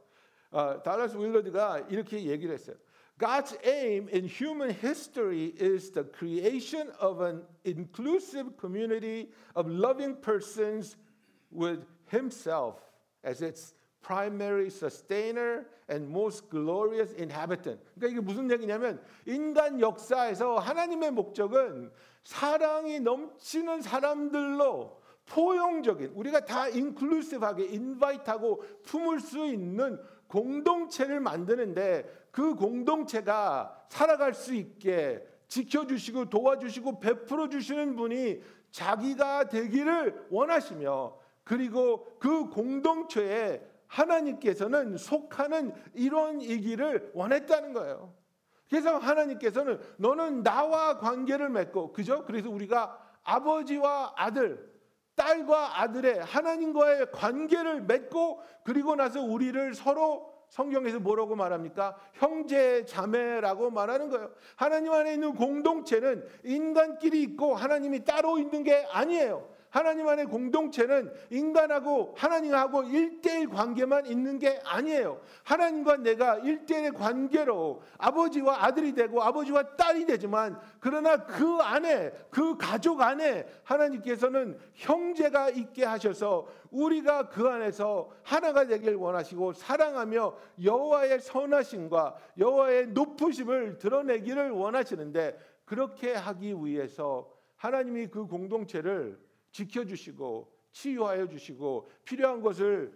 어, 0.51 0.81
달러스 0.81 1.17
윌러드가 1.17 1.79
이렇게 1.89 2.24
얘기를 2.24 2.53
했어요. 2.53 2.75
God's 3.19 3.57
aim 3.65 4.07
in 4.13 4.25
human 4.25 4.69
history 4.69 5.53
is 5.59 5.91
the 5.91 6.05
creation 6.05 6.89
of 7.01 7.21
an 7.21 7.45
inclusive 7.65 8.55
community 8.57 9.29
of 9.55 9.67
loving 9.67 10.21
persons 10.21 10.95
with 11.51 11.86
Himself 12.09 12.79
as 13.25 13.41
its 13.41 13.74
primary 14.04 14.66
sustainer 14.66 15.64
and 15.90 16.08
most 16.08 16.49
glorious 16.50 17.14
inhabitant. 17.18 17.80
그러니까 17.94 18.06
이게 18.08 18.20
무슨 18.20 18.50
얘기냐면 18.50 19.00
인간 19.26 19.80
역사에서 19.80 20.58
하나님의 20.58 21.11
목적은 21.11 21.90
사랑이 22.23 23.00
넘치는 23.00 23.82
사람들로 23.82 25.02
포용적인 25.26 26.12
우리가 26.14 26.44
다 26.44 26.68
인클루시브하게 26.68 27.64
인바이트하고 27.64 28.62
품을 28.84 29.20
수 29.20 29.46
있는 29.46 29.99
공동체를 30.28 31.20
만드는데 31.20 32.28
그 32.30 32.54
공동체가 32.54 33.87
살아갈 33.88 34.34
수 34.34 34.54
있게 34.54 35.26
지켜주시고 35.49 36.30
도와주시고 36.30 37.00
베풀어 37.00 37.49
주시는 37.49 37.96
분이 37.96 38.42
자기가 38.70 39.49
되기를 39.49 40.26
원하시며 40.30 41.16
그리고 41.44 42.06
그 42.18 42.49
공동체에 42.49 43.62
하나님께서는 43.94 44.96
속하는 44.96 45.72
이런 45.94 46.40
이기를 46.40 47.12
원했다는 47.14 47.72
거예요. 47.72 48.12
그래서 48.68 48.98
하나님께서는 48.98 49.80
너는 49.98 50.42
나와 50.42 50.98
관계를 50.98 51.48
맺고 51.50 51.92
그죠? 51.92 52.24
그래서 52.24 52.50
우리가 52.50 52.98
아버지와 53.22 54.14
아들, 54.16 54.72
딸과 55.14 55.80
아들의 55.80 56.24
하나님과의 56.24 57.12
관계를 57.12 57.82
맺고 57.82 58.42
그리고 58.64 58.96
나서 58.96 59.22
우리를 59.22 59.74
서로 59.74 60.34
성경에서 60.48 61.00
뭐라고 61.00 61.36
말합니까? 61.36 61.96
형제 62.14 62.84
자매라고 62.84 63.70
말하는 63.70 64.08
거예요. 64.08 64.30
하나님 64.56 64.92
안에 64.92 65.14
있는 65.14 65.34
공동체는 65.34 66.26
인간끼리 66.44 67.22
있고 67.22 67.54
하나님이 67.54 68.04
따로 68.04 68.38
있는 68.38 68.62
게 68.62 68.86
아니에요. 68.90 69.53
하나님 69.75 70.07
안의 70.07 70.26
공동체는 70.26 71.12
인간하고 71.31 72.15
하나님하고 72.17 72.84
일대일 72.84 73.49
관계만 73.49 74.06
있는 74.06 74.39
게 74.39 74.60
아니에요. 74.65 75.21
하나님과 75.43 75.97
내가 75.97 76.37
일대일의 76.39 76.93
관계로 76.93 77.82
아버지와 77.99 78.67
아들이 78.67 78.95
되고 78.95 79.21
아버지와 79.21 79.75
딸이 79.75 80.06
되지만 80.06 80.60
그러나 80.78 81.26
그 81.26 81.56
안에 81.56 82.13
그 82.30 82.56
가족 82.56 83.00
안에 83.00 83.49
하나님께서는 83.65 84.60
형제가 84.75 85.49
있게 85.49 85.84
하셔서 85.84 86.47
우리가 86.71 87.28
그 87.28 87.49
안에서 87.49 88.10
하나가 88.23 88.69
되길 88.69 88.95
원하시고 88.95 89.54
사랑하며 89.54 90.37
여호와의 90.63 91.19
선하심과 91.19 92.15
여호와의 92.39 92.87
높으심을 92.91 93.78
드러내기를 93.78 94.52
원하시는데 94.52 95.37
그렇게 95.65 96.15
하기 96.15 96.54
위해서 96.63 97.28
하나님이 97.56 98.06
그 98.06 98.28
공동체를 98.28 99.24
지켜주시고 99.54 100.52
치유하여 100.73 101.28
주시고 101.28 101.88
필요한 102.04 102.43
것을 102.43 102.93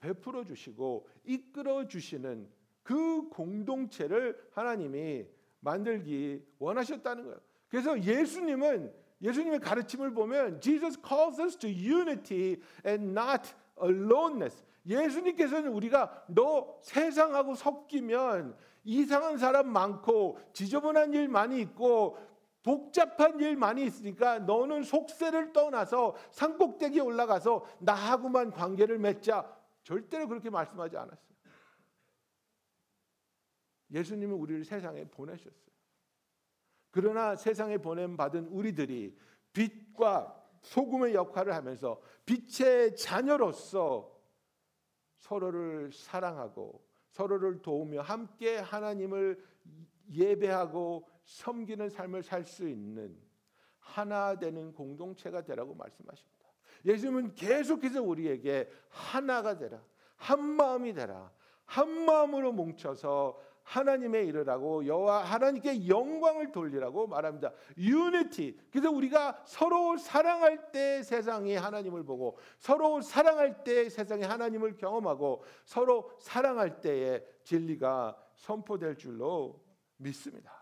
베풀어 0.00 0.44
주시고 0.44 1.06
이끌어 1.24 1.86
주시는 1.86 2.48
그 2.82 3.28
공동체를 3.28 4.48
하나님이 4.52 5.26
만들기 5.60 6.42
원하셨다는 6.58 7.24
거예요. 7.24 7.38
그래서 7.68 8.02
예수님은 8.02 8.92
예수님의 9.20 9.60
가르침을 9.60 10.14
보면 10.14 10.60
Jesus 10.60 10.98
calls 11.06 11.40
us 11.40 11.56
to 11.58 11.68
unity 11.68 12.60
and 12.86 13.18
not 13.18 13.42
aloneness. 13.82 14.64
예수님께서는 14.86 15.72
우리가 15.72 16.24
너 16.28 16.78
세상하고 16.82 17.54
섞이면 17.54 18.56
이상한 18.84 19.36
사람 19.36 19.68
많고 19.68 20.38
지저분한 20.52 21.12
일 21.12 21.28
많이 21.28 21.60
있고 21.60 22.16
복잡한 22.66 23.38
일 23.38 23.54
많이 23.54 23.86
있으니까 23.86 24.40
너는 24.40 24.82
속세를 24.82 25.52
떠나서 25.52 26.16
산꼭대기에 26.32 27.00
올라가서 27.00 27.64
나하고만 27.78 28.50
관계를 28.50 28.98
맺자. 28.98 29.56
절대로 29.84 30.26
그렇게 30.26 30.50
말씀하지 30.50 30.96
않았어요. 30.96 31.36
예수님은 33.92 34.34
우리를 34.34 34.64
세상에 34.64 35.04
보내셨어요. 35.04 35.76
그러나 36.90 37.36
세상에 37.36 37.78
보냄 37.78 38.16
받은 38.16 38.48
우리들이 38.48 39.16
빛과 39.52 40.44
소금의 40.62 41.14
역할을 41.14 41.54
하면서 41.54 42.00
빛의 42.24 42.96
자녀로서 42.96 44.12
서로를 45.18 45.92
사랑하고 45.92 46.84
서로를 47.10 47.62
도우며 47.62 48.00
함께 48.00 48.56
하나님을 48.56 49.40
예배하고 50.10 51.15
섬기는 51.26 51.90
삶을 51.90 52.22
살 52.22 52.44
수 52.44 52.68
있는 52.68 53.16
하나 53.78 54.36
되는 54.36 54.72
공동체가 54.72 55.42
되라고 55.42 55.74
말씀하십니다. 55.74 56.36
예수님은 56.84 57.34
계속해서 57.34 58.02
우리에게 58.02 58.70
하나가 58.88 59.58
되라, 59.58 59.82
한 60.16 60.40
마음이 60.40 60.94
되라, 60.94 61.30
한 61.64 62.04
마음으로 62.04 62.52
뭉쳐서 62.52 63.38
하나님의 63.62 64.28
일을 64.28 64.48
하고 64.48 64.86
여호와 64.86 65.24
하나님께 65.24 65.88
영광을 65.88 66.52
돌리라고 66.52 67.08
말합니다. 67.08 67.52
유니티. 67.76 68.56
그래서 68.70 68.90
우리가 68.92 69.42
서로 69.44 69.96
사랑할 69.96 70.70
때 70.70 71.02
세상이 71.02 71.56
하나님을 71.56 72.04
보고 72.04 72.38
서로 72.58 73.00
사랑할 73.00 73.64
때 73.64 73.88
세상이 73.88 74.22
하나님을 74.22 74.76
경험하고 74.76 75.42
서로 75.64 76.12
사랑할 76.20 76.80
때에 76.80 77.24
진리가 77.42 78.16
선포될 78.36 78.96
줄로 78.96 79.60
믿습니다. 79.96 80.55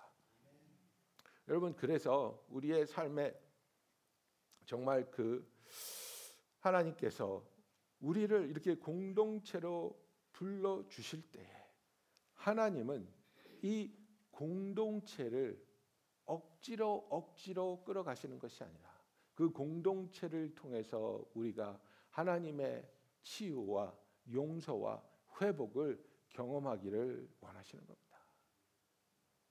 여러분 1.48 1.74
그래서 1.74 2.42
우리의 2.48 2.86
삶에 2.86 3.34
정말 4.64 5.10
그 5.10 5.46
하나님께서 6.58 7.44
우리를 8.00 8.48
이렇게 8.50 8.76
공동체로 8.76 10.02
불러 10.32 10.86
주실 10.88 11.30
때 11.30 11.46
하나님은 12.34 13.06
이 13.62 13.92
공동체를 14.30 15.62
억지로 16.24 17.06
억지로 17.10 17.84
끌어가시는 17.84 18.38
것이 18.38 18.64
아니라 18.64 18.94
그 19.34 19.50
공동체를 19.50 20.54
통해서 20.54 21.24
우리가 21.34 21.80
하나님의 22.10 22.88
치유와 23.22 23.96
용서와 24.32 25.02
회복을 25.40 26.02
경험하기를 26.30 27.28
원하시는 27.40 27.86
겁니다. 27.86 28.03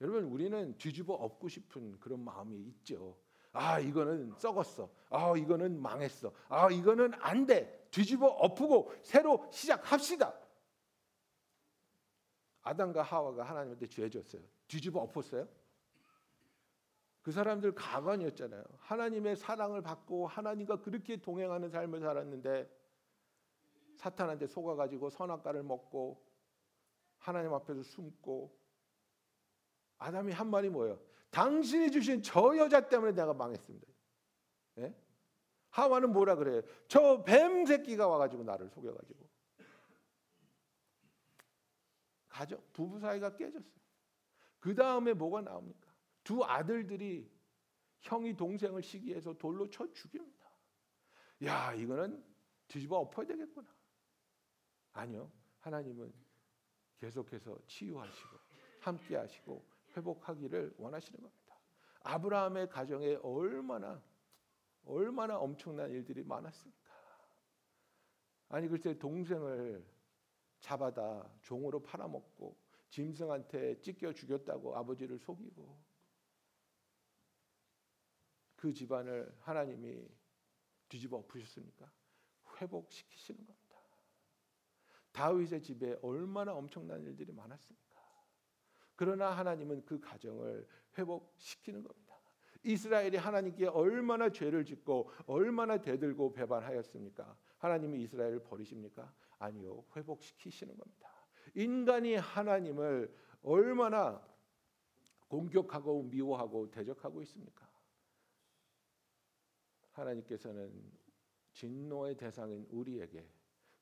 여러분 0.03 0.25
우리는 0.25 0.77
뒤집어 0.77 1.13
엎고 1.13 1.47
싶은 1.47 1.97
그런 2.01 2.19
마음이 2.25 2.57
있죠. 2.57 3.17
아 3.53 3.79
이거는 3.79 4.33
썩었어. 4.37 4.89
아 5.09 5.33
이거는 5.37 5.81
망했어. 5.81 6.33
아 6.49 6.69
이거는 6.69 7.13
안 7.21 7.45
돼. 7.45 7.87
뒤집어 7.89 8.27
엎고 8.27 8.91
새로 9.01 9.47
시작합시다. 9.49 10.33
아담과 12.63 13.01
하와가 13.01 13.43
하나님한테 13.43 13.87
죄졌어요. 13.87 14.41
뒤집어 14.67 14.99
엎었어요? 14.99 15.47
그 17.21 17.31
사람들 17.31 17.73
가관이었잖아요. 17.73 18.61
하나님의 18.79 19.37
사랑을 19.37 19.81
받고 19.81 20.27
하나님과 20.27 20.81
그렇게 20.81 21.15
동행하는 21.15 21.69
삶을 21.69 22.01
살았는데 22.01 22.69
사탄한테 23.95 24.47
속아가지고 24.47 25.09
선악과를 25.11 25.63
먹고 25.63 26.21
하나님 27.19 27.53
앞에서 27.53 27.83
숨고 27.83 28.62
아담이 30.03 30.33
한 30.33 30.49
말이 30.49 30.69
뭐예요? 30.69 30.99
당신이 31.29 31.89
주신 31.89 32.21
저 32.21 32.57
여자 32.57 32.87
때문에 32.89 33.13
내가 33.13 33.33
망했습니다. 33.33 33.87
예? 34.79 34.93
하와는 35.69 36.11
뭐라 36.11 36.35
그래요? 36.35 36.61
저 36.87 37.23
뱀 37.23 37.65
새끼가 37.65 38.07
와가지고 38.07 38.43
나를 38.43 38.69
속여가지고 38.69 39.29
가정 42.27 42.61
부부 42.73 42.99
사이가 42.99 43.37
깨졌어요. 43.37 43.81
그 44.59 44.75
다음에 44.75 45.13
뭐가 45.13 45.41
나옵니까? 45.41 45.93
두 46.23 46.43
아들들이 46.43 47.31
형이 48.01 48.35
동생을 48.35 48.81
시기해서 48.81 49.33
돌로 49.37 49.69
쳐 49.69 49.89
죽입니다. 49.93 50.49
야 51.45 51.73
이거는 51.73 52.23
뒤집어 52.67 52.97
엎어야 52.97 53.25
되겠구나. 53.27 53.69
아니요. 54.93 55.31
하나님은 55.59 56.13
계속해서 56.97 57.57
치유하시고 57.67 58.37
함께 58.81 59.15
하시고 59.15 59.72
회복하기를 59.95 60.75
원하시는 60.77 61.21
겁니다. 61.21 61.59
아브라함의 62.01 62.69
가정에 62.69 63.15
얼마나 63.23 64.01
얼마나 64.85 65.37
엄청난 65.37 65.89
일들이 65.91 66.23
많았습니까? 66.23 66.91
아니 68.49 68.67
글쎄 68.67 68.97
동생을 68.97 69.85
잡아다 70.59 71.29
종으로 71.41 71.81
팔아먹고 71.81 72.55
짐승한테 72.89 73.81
찢겨 73.81 74.13
죽였다고 74.13 74.75
아버지를 74.75 75.17
속이고 75.17 75.93
그 78.55 78.73
집안을 78.73 79.35
하나님이 79.39 80.07
뒤집어 80.87 81.17
엎으셨습니까? 81.17 81.91
회복시키시는 82.61 83.45
겁니다. 83.45 83.63
다윗의 85.11 85.61
집에 85.61 85.97
얼마나 86.01 86.53
엄청난 86.53 87.01
일들이 87.01 87.31
많았습니까? 87.33 87.92
그러나 88.95 89.31
하나님은 89.31 89.85
그 89.85 89.99
가정을 89.99 90.67
회복시키는 90.97 91.83
겁니다. 91.83 92.03
이스라엘이 92.63 93.17
하나님께 93.17 93.67
얼마나 93.67 94.29
죄를 94.29 94.63
짓고 94.63 95.11
얼마나 95.25 95.79
대들고 95.79 96.33
배반하였습니까? 96.33 97.37
하나님이 97.57 98.01
이스라엘을 98.03 98.43
버리십니까? 98.43 99.13
아니요. 99.37 99.83
회복시키시는 99.95 100.77
겁니다. 100.77 101.09
인간이 101.55 102.15
하나님을 102.15 103.13
얼마나 103.41 104.25
공격하고 105.27 106.03
미워하고 106.03 106.69
대적하고 106.71 107.21
있습니까? 107.23 107.67
하나님께서는 109.91 110.71
진노의 111.51 112.15
대상인 112.15 112.65
우리에게 112.69 113.27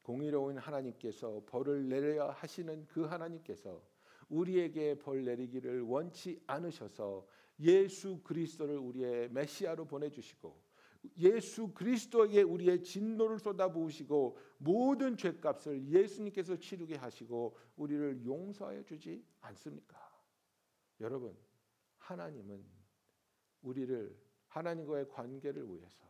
공의로운 0.01 0.57
하나님께서 0.57 1.43
벌을 1.45 1.87
내려야 1.87 2.31
하시는 2.31 2.85
그 2.87 3.03
하나님께서 3.05 3.81
우리에게 4.31 4.97
벌 4.97 5.23
내리기를 5.25 5.81
원치 5.81 6.41
않으셔서 6.47 7.27
예수 7.59 8.21
그리스도를 8.23 8.77
우리의 8.77 9.29
메시아로 9.29 9.85
보내주시고 9.85 10.71
예수 11.17 11.73
그리스도에게 11.73 12.41
우리의 12.43 12.83
진노를 12.83 13.39
쏟아부으시고 13.39 14.37
모든 14.57 15.17
죄값을 15.17 15.87
예수님께서 15.87 16.55
치르게 16.57 16.95
하시고 16.95 17.57
우리를 17.75 18.23
용서해 18.25 18.83
주지 18.83 19.23
않습니까? 19.41 19.99
여러분 20.99 21.35
하나님은 21.97 22.63
우리를 23.63 24.15
하나님과의 24.47 25.09
관계를 25.09 25.67
위해서 25.67 26.05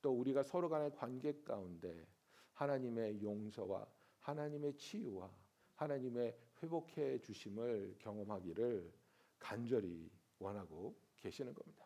또 0.00 0.12
우리가 0.12 0.42
서로 0.42 0.68
간의 0.68 0.92
관계 0.94 1.32
가운데 1.42 2.06
하나님의 2.52 3.22
용서와 3.22 3.86
하나님의 4.20 4.76
치유와 4.76 5.30
하나님의 5.74 6.36
회복해 6.62 7.20
주심을 7.20 7.96
경험하기를 7.98 8.92
간절히 9.38 10.10
원하고 10.38 10.96
계시는 11.16 11.54
겁니다. 11.54 11.84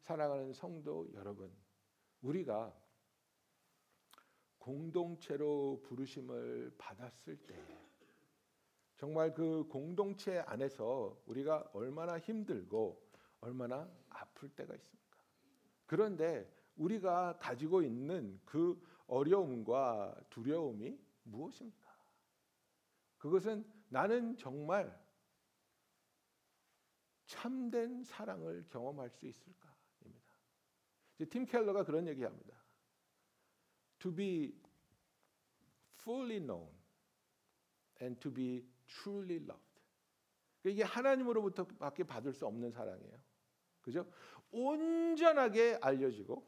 사랑하는 0.00 0.52
성도 0.52 1.08
여러분, 1.14 1.52
우리가 2.22 2.74
공동체로 4.58 5.80
부르심을 5.84 6.74
받았을 6.76 7.36
때 7.42 7.56
정말 8.96 9.34
그 9.34 9.64
공동체 9.68 10.38
안에서 10.38 11.22
우리가 11.26 11.70
얼마나 11.72 12.18
힘들고 12.18 13.00
얼마나 13.40 13.88
아플 14.08 14.48
때가 14.48 14.74
있습니까? 14.74 15.18
그런데 15.86 16.50
우리가 16.76 17.38
가지고 17.38 17.82
있는 17.82 18.40
그 18.44 18.80
어려움과 19.06 20.16
두려움이 20.30 20.98
무엇입니까? 21.24 21.86
그것은 23.18 23.64
나는 23.88 24.36
정말 24.36 24.96
참된 27.26 28.02
사랑을 28.04 28.64
경험할 28.68 29.10
수 29.10 29.26
있을까입니다. 29.26 30.32
팀 31.30 31.44
켈러가 31.44 31.84
그런 31.84 32.06
얘기합니다. 32.06 32.56
To 33.98 34.14
be 34.14 34.54
fully 36.00 36.38
known 36.38 36.70
and 38.00 38.20
to 38.20 38.32
be 38.32 38.64
truly 38.86 39.36
loved. 39.36 39.64
이게 40.64 40.82
하나님으로부터밖에 40.82 42.04
받을 42.04 42.32
수 42.32 42.46
없는 42.46 42.70
사랑이에요. 42.70 43.18
그죠? 43.80 44.10
온전하게 44.50 45.78
알려지고 45.80 46.46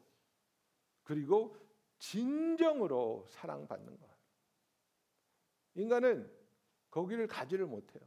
그리고 1.04 1.56
진정으로 1.98 3.26
사랑받는 3.28 3.98
것. 3.98 4.08
인간은 5.74 6.37
거기를 6.90 7.26
가지를 7.26 7.66
못해요. 7.66 8.02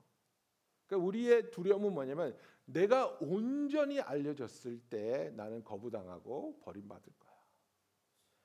그러니까 0.88 1.08
우리의 1.08 1.52
두려움은 1.52 1.94
뭐냐면 1.94 2.38
내가 2.65 3.17
온전히 3.22 4.00
알려졌을 4.00 4.80
때 4.89 5.32
나는 5.36 5.63
거부당하고 5.63 6.60
버림받을 6.62 7.13
거야. 7.20 7.32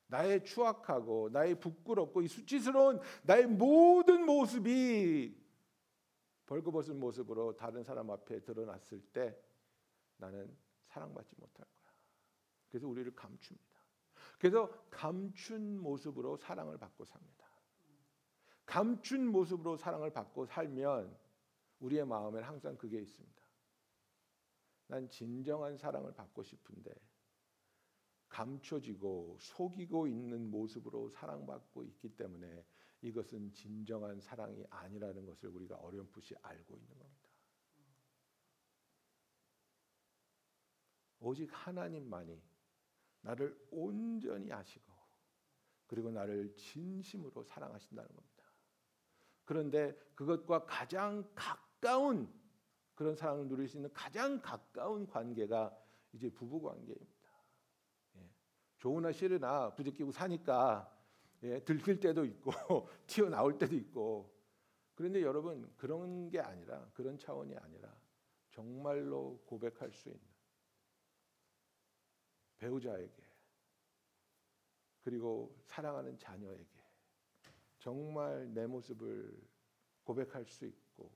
나의 0.08 0.44
추악하고 0.44 1.30
나의 1.30 1.58
부끄럽고 1.58 2.22
이 2.22 2.28
수치스러운 2.28 3.00
나의 3.24 3.46
모든 3.46 4.24
모습이 4.24 5.36
벌거벗은 6.46 6.98
모습으로 6.98 7.56
다른 7.56 7.82
사람 7.82 8.10
앞에 8.10 8.40
드러났을 8.40 9.00
때 9.12 9.36
나는 10.16 10.56
사랑받지 10.86 11.34
못할 11.38 11.66
거야. 11.66 11.92
그래서 12.68 12.86
우리를 12.86 13.14
감춥니다. 13.14 13.66
그래서 14.38 14.70
감춘 14.90 15.78
모습으로 15.80 16.36
사랑을 16.36 16.78
받고 16.78 17.04
삽니다. 17.04 17.45
감춘 18.66 19.28
모습으로 19.28 19.76
사랑을 19.76 20.12
받고 20.12 20.46
살면 20.46 21.16
우리의 21.80 22.04
마음에 22.04 22.40
항상 22.40 22.76
그게 22.76 23.00
있습니다. 23.00 23.42
난 24.88 25.08
진정한 25.08 25.76
사랑을 25.76 26.12
받고 26.14 26.42
싶은데 26.42 26.92
감춰지고 28.28 29.38
속이고 29.40 30.08
있는 30.08 30.50
모습으로 30.50 31.08
사랑받고 31.10 31.84
있기 31.84 32.16
때문에 32.16 32.64
이것은 33.02 33.52
진정한 33.52 34.20
사랑이 34.20 34.64
아니라는 34.68 35.26
것을 35.26 35.48
우리가 35.50 35.76
어렴풋이 35.76 36.34
알고 36.42 36.76
있는 36.76 36.98
겁니다. 36.98 37.26
오직 41.20 41.48
하나님만이 41.52 42.40
나를 43.22 43.58
온전히 43.70 44.52
아시고 44.52 44.92
그리고 45.86 46.10
나를 46.10 46.54
진심으로 46.56 47.42
사랑하신다는 47.44 48.08
겁니다. 48.14 48.35
그런데 49.46 49.96
그것과 50.14 50.66
가장 50.66 51.24
가까운 51.34 52.30
그런 52.94 53.14
사랑을 53.14 53.48
누릴 53.48 53.68
수 53.68 53.78
있는 53.78 53.90
가장 53.94 54.42
가까운 54.42 55.06
관계가 55.06 55.74
이제 56.12 56.28
부부 56.28 56.60
관계입니다. 56.60 57.30
예. 58.16 58.30
좋으나 58.78 59.12
싫으나 59.12 59.74
부대끼고 59.74 60.10
사니까 60.12 60.92
예, 61.44 61.60
들킬 61.60 62.00
때도 62.00 62.24
있고 62.24 62.50
튀어나올 63.06 63.56
때도 63.58 63.74
있고 63.76 64.34
그런데 64.94 65.22
여러분 65.22 65.70
그런 65.76 66.28
게 66.30 66.40
아니라 66.40 66.90
그런 66.94 67.18
차원이 67.18 67.56
아니라 67.56 67.94
정말로 68.50 69.42
고백할 69.46 69.92
수 69.92 70.08
있는 70.08 70.26
배우자에게 72.56 73.22
그리고 75.02 75.54
사랑하는 75.66 76.18
자녀에게 76.18 76.75
정말 77.86 78.52
내 78.52 78.66
모습을 78.66 79.32
고백할 80.02 80.44
수 80.44 80.66
있고 80.66 81.08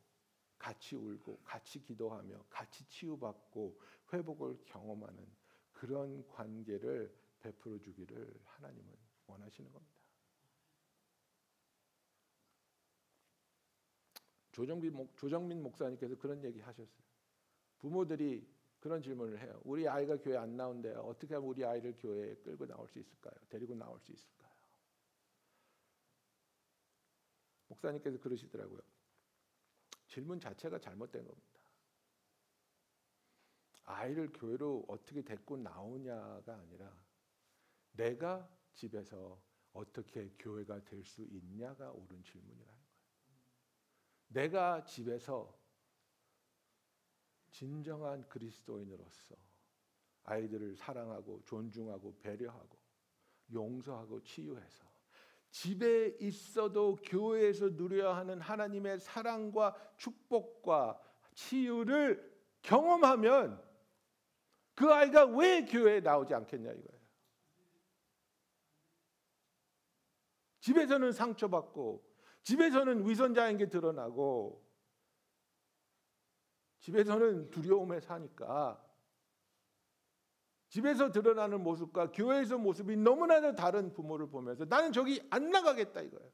같이 0.56 0.94
울고 0.94 1.40
같이 1.42 1.82
기도하며 1.82 2.44
같이 2.48 2.88
치유받고 2.88 3.80
회복을 4.12 4.56
경험하는 4.66 5.26
그런 5.72 6.24
관계를 6.28 7.12
베풀어 7.40 7.76
주기를 7.80 8.32
하나님은 8.44 8.88
원하시는 9.26 9.72
겁니다. 9.72 9.94
조정빈 14.52 14.92
목, 14.92 15.16
조정민 15.16 15.64
목사님께서 15.64 16.14
그런 16.18 16.44
얘기 16.44 16.60
하셨어요. 16.60 17.04
부모들이 17.78 18.46
그런 18.78 19.02
질문을 19.02 19.40
해요. 19.40 19.60
우리 19.64 19.88
아이가 19.88 20.16
교회 20.18 20.36
안 20.36 20.56
나온대요. 20.56 21.00
어떻게 21.00 21.34
하면 21.34 21.48
우리 21.48 21.64
아이를 21.64 21.96
교회에 21.98 22.36
끌고 22.36 22.64
나올 22.66 22.88
수 22.88 23.00
있을까요? 23.00 23.34
데리고 23.48 23.74
나올 23.74 23.98
수 23.98 24.12
있을까요? 24.12 24.39
목사님께서 27.80 28.18
그러시더라고요. 28.18 28.80
질문 30.06 30.40
자체가 30.40 30.78
잘못된 30.78 31.26
겁니다. 31.26 31.60
아이를 33.84 34.32
교회로 34.32 34.84
어떻게 34.88 35.22
데리고 35.22 35.56
나오냐가 35.56 36.54
아니라 36.54 36.92
내가 37.92 38.48
집에서 38.74 39.42
어떻게 39.72 40.28
교회가 40.38 40.84
될 40.84 41.04
수 41.04 41.22
있냐가 41.22 41.90
옳은 41.90 42.22
질문이라는 42.22 42.66
거예요. 42.66 42.90
내가 44.28 44.84
집에서 44.84 45.58
진정한 47.50 48.28
그리스도인으로서 48.28 49.34
아이들을 50.24 50.76
사랑하고 50.76 51.42
존중하고 51.44 52.16
배려하고 52.20 52.78
용서하고 53.52 54.22
치유해서 54.22 54.89
집에 55.50 56.16
있어도 56.20 56.96
교회에서 56.96 57.70
누려야 57.70 58.16
하는 58.16 58.40
하나님의 58.40 59.00
사랑과 59.00 59.74
축복과 59.96 61.00
치유를 61.34 62.30
경험하면 62.62 63.62
그 64.74 64.92
아이가 64.92 65.24
왜 65.24 65.64
교회에 65.64 66.00
나오지 66.00 66.34
않겠냐 66.34 66.70
이거예요. 66.70 67.00
집에서는 70.60 71.12
상처받고 71.12 72.08
집에서는 72.42 73.08
위선자인 73.08 73.56
게 73.56 73.68
드러나고 73.68 74.64
집에서는 76.78 77.50
두려움에 77.50 78.00
사니까 78.00 78.82
집에서 80.70 81.10
드러나는 81.10 81.62
모습과 81.62 82.12
교회에서 82.12 82.56
모습이 82.56 82.96
너무나도 82.96 83.56
다른 83.56 83.92
부모를 83.92 84.30
보면서 84.30 84.64
나는 84.64 84.92
저기 84.92 85.20
안 85.30 85.50
나가겠다 85.50 86.00
이거예요. 86.00 86.30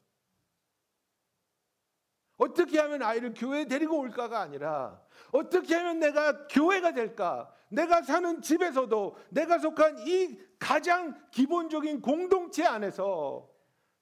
어떻게 2.37 2.79
하면 2.79 3.03
아이를 3.03 3.33
교회에 3.33 3.65
데리고 3.65 3.99
올까가 3.99 4.41
아니라 4.41 5.03
어떻게 5.33 5.75
하면 5.75 5.99
내가 6.01 6.47
교회가 6.49 6.93
될까? 6.93 7.51
내가 7.71 8.03
사는 8.03 8.43
집에서도 8.43 9.17
내가 9.31 9.59
속한 9.59 10.07
이 10.07 10.39
가장 10.59 11.19
기본적인 11.31 12.03
공동체 12.03 12.65
안에서 12.65 13.51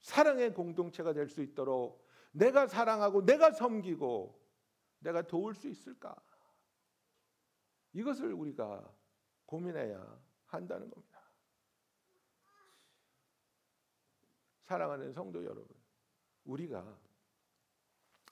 사랑의 0.01 0.53
공동체가 0.53 1.13
될 1.13 1.29
수 1.29 1.43
있도록 1.43 2.05
내가 2.33 2.67
사랑하고 2.67 3.25
내가 3.25 3.53
섬기고 3.53 4.37
내가 4.99 5.23
도울 5.23 5.55
수 5.55 5.69
있을까? 5.69 6.17
이것을 7.93 8.33
우리가 8.33 8.85
고민해야 9.47 10.21
한다는 10.47 10.91
겁니다. 10.91 11.21
사랑하는 14.63 15.13
성도 15.13 15.45
여러분, 15.45 15.69
우리가 16.45 16.99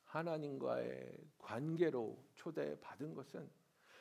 하나님과의 0.04 1.30
관계로 1.38 2.22
초대받은 2.34 3.14
것은 3.14 3.50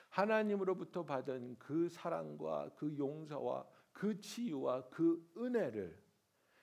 하나님으로부터 0.10 1.06
받은 1.06 1.58
그 1.58 1.88
사랑과 1.90 2.70
그 2.76 2.98
용서와 2.98 3.66
그 3.92 4.20
치유와 4.20 4.90
그 4.90 5.32
은혜를 5.38 5.98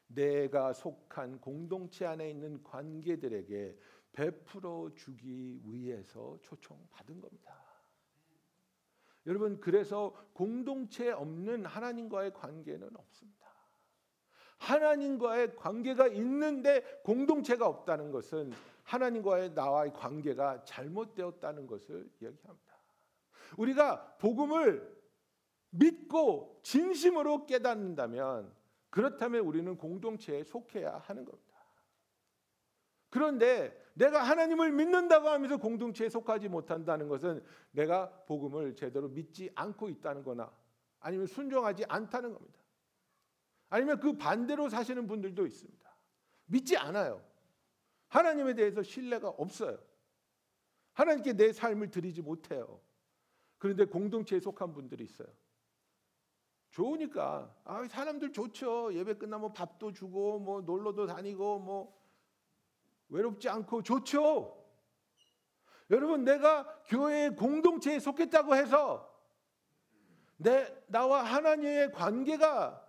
내가 0.08 0.72
속한 0.72 1.40
공동체 1.40 2.06
안에 2.06 2.30
있는 2.30 2.62
관계들에게 2.62 3.78
베풀어 4.12 4.90
주기 4.94 5.60
위해서 5.64 6.38
초청받은 6.42 7.20
겁니다. 7.20 7.67
여러분 9.28 9.60
그래서 9.60 10.14
공동체 10.32 11.10
없는 11.10 11.66
하나님과의 11.66 12.32
관계는 12.32 12.88
없습니다. 12.96 13.46
하나님과의 14.56 15.54
관계가 15.54 16.08
있는데 16.08 16.80
공동체가 17.04 17.66
없다는 17.68 18.10
것은 18.10 18.52
하나님과의 18.84 19.52
나와의 19.52 19.92
관계가 19.92 20.64
잘못되었다는 20.64 21.66
것을 21.66 22.10
이야기합니다. 22.20 22.74
우리가 23.58 24.16
복음을 24.16 24.98
믿고 25.70 26.60
진심으로 26.62 27.44
깨닫는다면 27.44 28.50
그렇다면 28.88 29.42
우리는 29.44 29.76
공동체에 29.76 30.42
속해야 30.42 31.02
하는 31.04 31.26
겁니다. 31.26 31.48
그런데 33.10 33.78
내가 33.98 34.22
하나님을 34.22 34.70
믿는다고 34.70 35.28
하면서 35.28 35.56
공동체에 35.56 36.08
속하지 36.08 36.48
못한다는 36.48 37.08
것은 37.08 37.44
내가 37.72 38.08
복음을 38.26 38.76
제대로 38.76 39.08
믿지 39.08 39.50
않고 39.56 39.88
있다는 39.88 40.22
거나 40.22 40.52
아니면 41.00 41.26
순종하지 41.26 41.84
않다는 41.88 42.32
겁니다. 42.32 42.58
아니면 43.70 43.98
그 43.98 44.16
반대로 44.16 44.68
사시는 44.68 45.08
분들도 45.08 45.44
있습니다. 45.44 45.96
믿지 46.46 46.76
않아요. 46.76 47.24
하나님에 48.06 48.54
대해서 48.54 48.82
신뢰가 48.82 49.30
없어요. 49.30 49.78
하나님께 50.92 51.32
내 51.32 51.52
삶을 51.52 51.90
드리지 51.90 52.22
못해요. 52.22 52.80
그런데 53.58 53.84
공동체에 53.84 54.38
속한 54.38 54.74
분들이 54.74 55.04
있어요. 55.04 55.28
좋으니까 56.70 57.52
아 57.64 57.86
사람들 57.88 58.32
좋죠. 58.32 58.94
예배 58.94 59.14
끝나면 59.14 59.52
밥도 59.52 59.92
주고 59.92 60.38
뭐 60.38 60.60
놀러도 60.60 61.06
다니고 61.06 61.58
뭐 61.58 61.98
외롭지 63.08 63.48
않고 63.48 63.82
좋죠. 63.82 64.54
여러분 65.90 66.24
내가 66.24 66.82
교회의 66.84 67.34
공동체에 67.34 67.98
속했다고 67.98 68.54
해서 68.54 69.08
내 70.36 70.84
나와 70.86 71.22
하나님의 71.22 71.92
관계가 71.92 72.86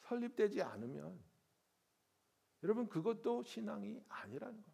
설립되지 0.00 0.62
않으면 0.62 1.18
여러분 2.62 2.88
그것도 2.88 3.44
신앙이 3.44 4.02
아니라는 4.08 4.54
겁니다. 4.54 4.69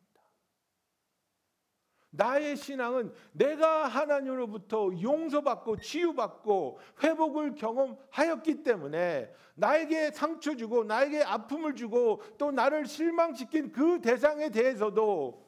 나의 2.11 2.57
신앙은 2.57 3.13
내가 3.33 3.87
하나님으로부터 3.87 4.91
용서받고 5.01 5.79
치유받고 5.79 6.79
회복을 7.03 7.55
경험하였기 7.55 8.63
때문에 8.63 9.33
나에게 9.55 10.11
상처 10.13 10.55
주고 10.57 10.85
나에게 10.85 11.23
아픔을 11.23 11.75
주고 11.75 12.23
또 12.39 12.51
나를 12.51 12.87
실망시킨 12.87 13.73
그 13.73 14.01
대상에 14.01 14.51
대해서도 14.51 15.47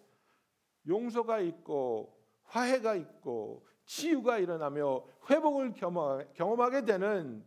용서가 0.86 1.40
있고 1.40 2.16
화해가 2.44 2.94
있고 2.96 3.66
치유가 3.84 4.38
일어나며 4.38 5.04
회복을 5.30 5.74
경험하게 6.34 6.84
되는 6.84 7.44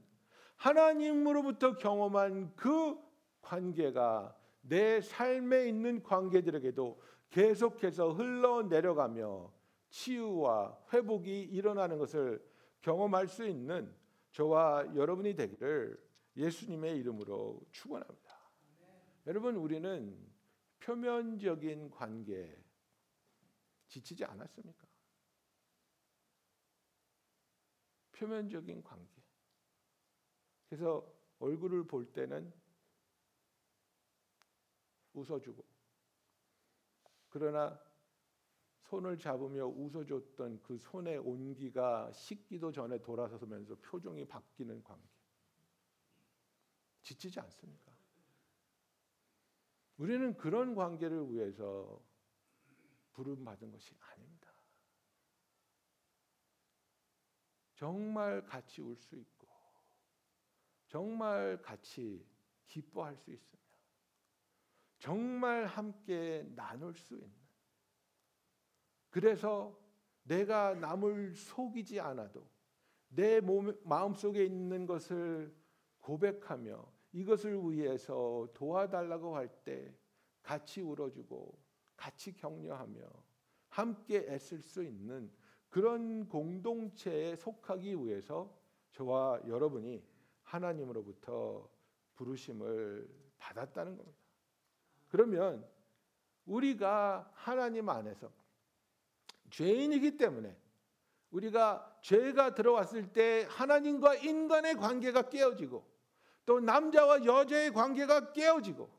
하나님으로부터 0.56 1.78
경험한 1.78 2.54
그 2.56 2.96
관계가 3.42 4.36
내 4.62 5.02
삶에 5.02 5.68
있는 5.68 6.04
관계들에게도 6.04 7.02
계속해서 7.32 8.12
흘러내려가며 8.12 9.52
치유와 9.90 10.86
회복이 10.94 11.44
일어나는 11.44 11.98
것을 11.98 12.46
경험할 12.82 13.28
수 13.28 13.48
있는 13.48 13.94
저와 14.32 14.96
여러분이 14.96 15.36
되기를 15.36 16.12
예수님의 16.36 16.98
이름으로 16.98 17.62
축원합니다. 17.72 18.32
여러분 19.28 19.56
우리는 19.56 20.32
표면적인 20.80 21.90
관계 21.92 22.58
지치지 23.88 24.26
않았습니까? 24.26 24.88
표면적인 28.14 28.84
관계. 28.84 29.22
그래서 30.70 31.06
얼굴을 31.40 31.86
볼 31.86 32.12
때는 32.12 32.54
웃어주고 35.14 35.81
그러나 37.32 37.80
손을 38.84 39.18
잡으며 39.18 39.66
웃어줬던 39.66 40.62
그 40.62 40.78
손의 40.78 41.18
온기가 41.18 42.12
식기도 42.12 42.72
전에 42.72 43.00
돌아서면서 43.02 43.76
표정이 43.76 44.28
바뀌는 44.28 44.84
관계. 44.84 45.08
지치지 47.02 47.40
않습니까? 47.40 47.92
우리는 49.98 50.36
그런 50.36 50.76
관계를 50.76 51.32
위해서 51.32 52.02
부름 53.14 53.46
받은 53.46 53.72
것이 53.72 53.96
아닙니다. 54.00 54.52
정말 57.76 58.46
같이 58.46 58.82
울 58.82 58.96
수 58.96 59.16
있고, 59.16 59.48
정말 60.88 61.62
같이 61.62 62.26
기뻐할 62.68 63.16
수 63.16 63.32
있으며, 63.32 63.61
정말 65.02 65.66
함께 65.66 66.48
나눌 66.56 66.94
수 66.94 67.16
있는. 67.16 67.32
그래서 69.10 69.76
내가 70.22 70.76
남을 70.76 71.34
속이지 71.34 72.00
않아도 72.00 72.48
내 73.08 73.42
몸, 73.42 73.76
마음속에 73.84 74.46
있는 74.46 74.86
것을 74.86 75.54
고백하며 76.00 76.88
이것을 77.14 77.60
위해서 77.72 78.48
도와달라고 78.54 79.36
할 79.36 79.50
때 79.64 79.92
같이 80.44 80.82
울어주고 80.82 81.58
같이 81.96 82.34
격려하며 82.34 83.02
함께 83.70 84.26
애쓸 84.30 84.62
수 84.62 84.84
있는 84.84 85.32
그런 85.68 86.28
공동체에 86.30 87.36
속하기 87.36 87.96
위해서 88.06 88.56
저와 88.92 89.42
여러분이 89.48 90.04
하나님으로부터 90.44 91.68
부르심을 92.14 93.10
받았다는 93.40 93.98
겁니다. 93.98 94.21
그러면 95.12 95.68
우리가 96.46 97.30
하나님 97.34 97.90
안에서 97.90 98.32
죄인이기 99.50 100.18
때문에 100.18 100.58
우리가 101.32 101.98
죄가 102.02 102.56
들어왔을 102.56 103.12
때 103.12 103.46
하나님과 103.50 104.16
인간의 104.16 104.76
관계가 104.76 105.30
깨어지고 105.30 105.86
또 106.46 106.60
남자와 106.60 107.26
여자의 107.26 107.72
관계가 107.72 108.32
깨어지고 108.32 108.90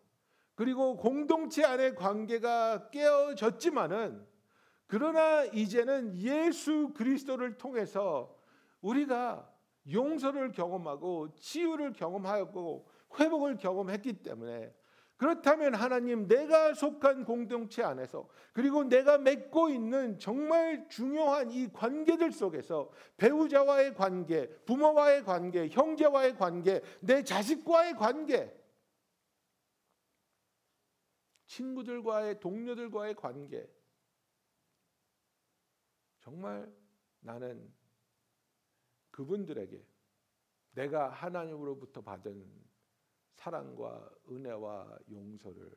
그리고 0.55 0.97
공동체 0.97 1.65
안의 1.65 1.95
관계가 1.95 2.91
깨어졌지만은 2.91 4.27
그러나 4.87 5.45
이제는 5.45 6.15
예수 6.19 6.93
그리스도를 6.95 7.57
통해서 7.57 8.39
우리가 8.83 9.51
용서를 9.91 10.53
경험하고 10.53 11.35
치유를 11.37 11.95
경험하였고 11.95 12.89
회복을 13.19 13.57
경험했기 13.57 14.23
때문에 14.23 14.75
그렇다면 15.23 15.77
하나님 15.77 16.27
내가 16.27 16.75
속한 16.75 17.25
공동체 17.25 17.85
안에서 17.85 18.29
그리고 18.53 18.83
내가 18.83 19.19
맺고 19.19 19.69
있는 19.69 20.19
정말 20.19 20.89
중요한 20.89 21.53
이 21.53 21.73
관계들 21.73 22.33
속에서 22.33 22.91
배우자와의 23.19 23.95
관계, 23.95 24.49
부모와의 24.65 25.23
관계, 25.23 25.69
형제와의 25.69 26.35
관계, 26.35 26.83
내 27.01 27.23
자식과의 27.23 27.95
관계, 27.95 28.53
친구들과의 31.47 32.41
동료들과의 32.41 33.15
관계 33.15 33.71
정말 36.19 36.69
나는 37.21 37.73
그분들에게 39.13 39.87
내가 40.73 41.11
하나님으로부터 41.11 42.01
받은 42.01 42.72
사랑과 43.35 44.11
은혜와 44.31 44.99
용서를 45.11 45.75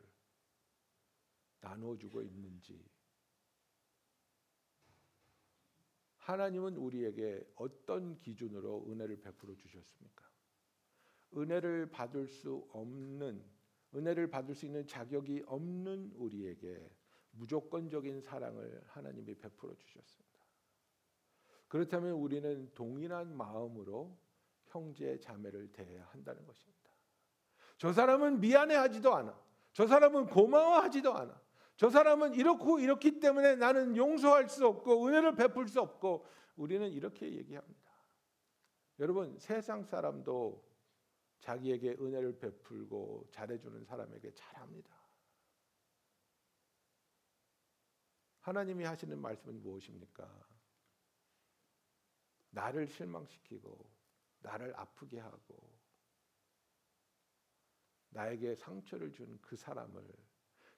나눠주고 1.60 2.22
있는지 2.22 2.84
하나님은 6.18 6.78
우리에게 6.78 7.46
어떤 7.56 8.20
기준으로 8.20 8.88
은혜를 8.90 9.22
베풀어 9.22 9.56
주셨습니까? 9.56 10.26
은혜를 11.36 11.92
받을 11.92 12.28
수 12.28 12.68
없는 12.72 13.44
은혜를 13.94 14.30
받을 14.30 14.56
수 14.56 14.66
있는 14.66 14.86
자격이 14.88 15.44
없는 15.46 16.14
우리에게 16.16 16.90
무조건적인 17.32 18.22
사랑을 18.22 18.84
하나님이 18.88 19.36
베풀어 19.36 19.76
주셨습니다. 19.76 20.26
그렇다면 21.68 22.14
우리는 22.14 22.72
동일한 22.74 23.36
마음으로 23.36 24.18
형제 24.66 25.20
자매를 25.20 25.72
대해야 25.72 26.06
한다는 26.06 26.46
것입니다. 26.46 26.75
저 27.78 27.92
사람은 27.92 28.40
미안해하지도 28.40 29.14
않아. 29.14 29.38
저 29.74 29.88
사람은 29.88 30.28
고마워하지도 30.28 31.14
않아. 31.14 31.42
저 31.78 31.90
사람은 31.90 32.36
이렇고 32.36 32.80
이렇기 32.80 33.20
때문에 33.20 33.56
나는 33.56 33.98
용서할 33.98 34.48
수 34.48 34.66
없고 34.66 35.08
은혜를 35.08 35.36
베풀 35.36 35.68
수 35.68 35.82
없고 35.82 36.26
우리는 36.56 36.90
이렇게 36.90 37.34
얘기합니다. 37.34 37.92
여러분 39.00 39.38
세상 39.38 39.84
사람도 39.84 40.64
자기에게 41.40 41.98
은혜를 42.00 42.40
베풀고 42.40 43.28
잘해주는 43.32 43.84
사람에게 43.84 44.34
잘합니다. 44.34 44.96
하나님이 48.40 48.86
하시는 48.86 49.20
말씀은 49.20 49.62
무엇입니까? 49.62 50.48
나를 52.52 52.88
실망시키고 52.88 53.92
나를 54.40 54.74
아프게 54.80 55.20
하고 55.20 55.75
나에게 58.16 58.56
상처를 58.56 59.12
준 59.12 59.38
그 59.42 59.58
사람을 59.58 60.02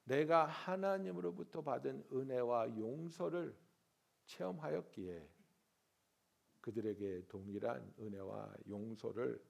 내가 0.06 0.45
하나님으로부터 0.45 1.62
받은 1.62 2.08
은혜와 2.12 2.78
용서를 2.78 3.56
체험하였기에 4.26 5.30
그들에게 6.62 7.28
동일한 7.28 7.93
은혜와 8.00 8.56
용서를 8.67 9.41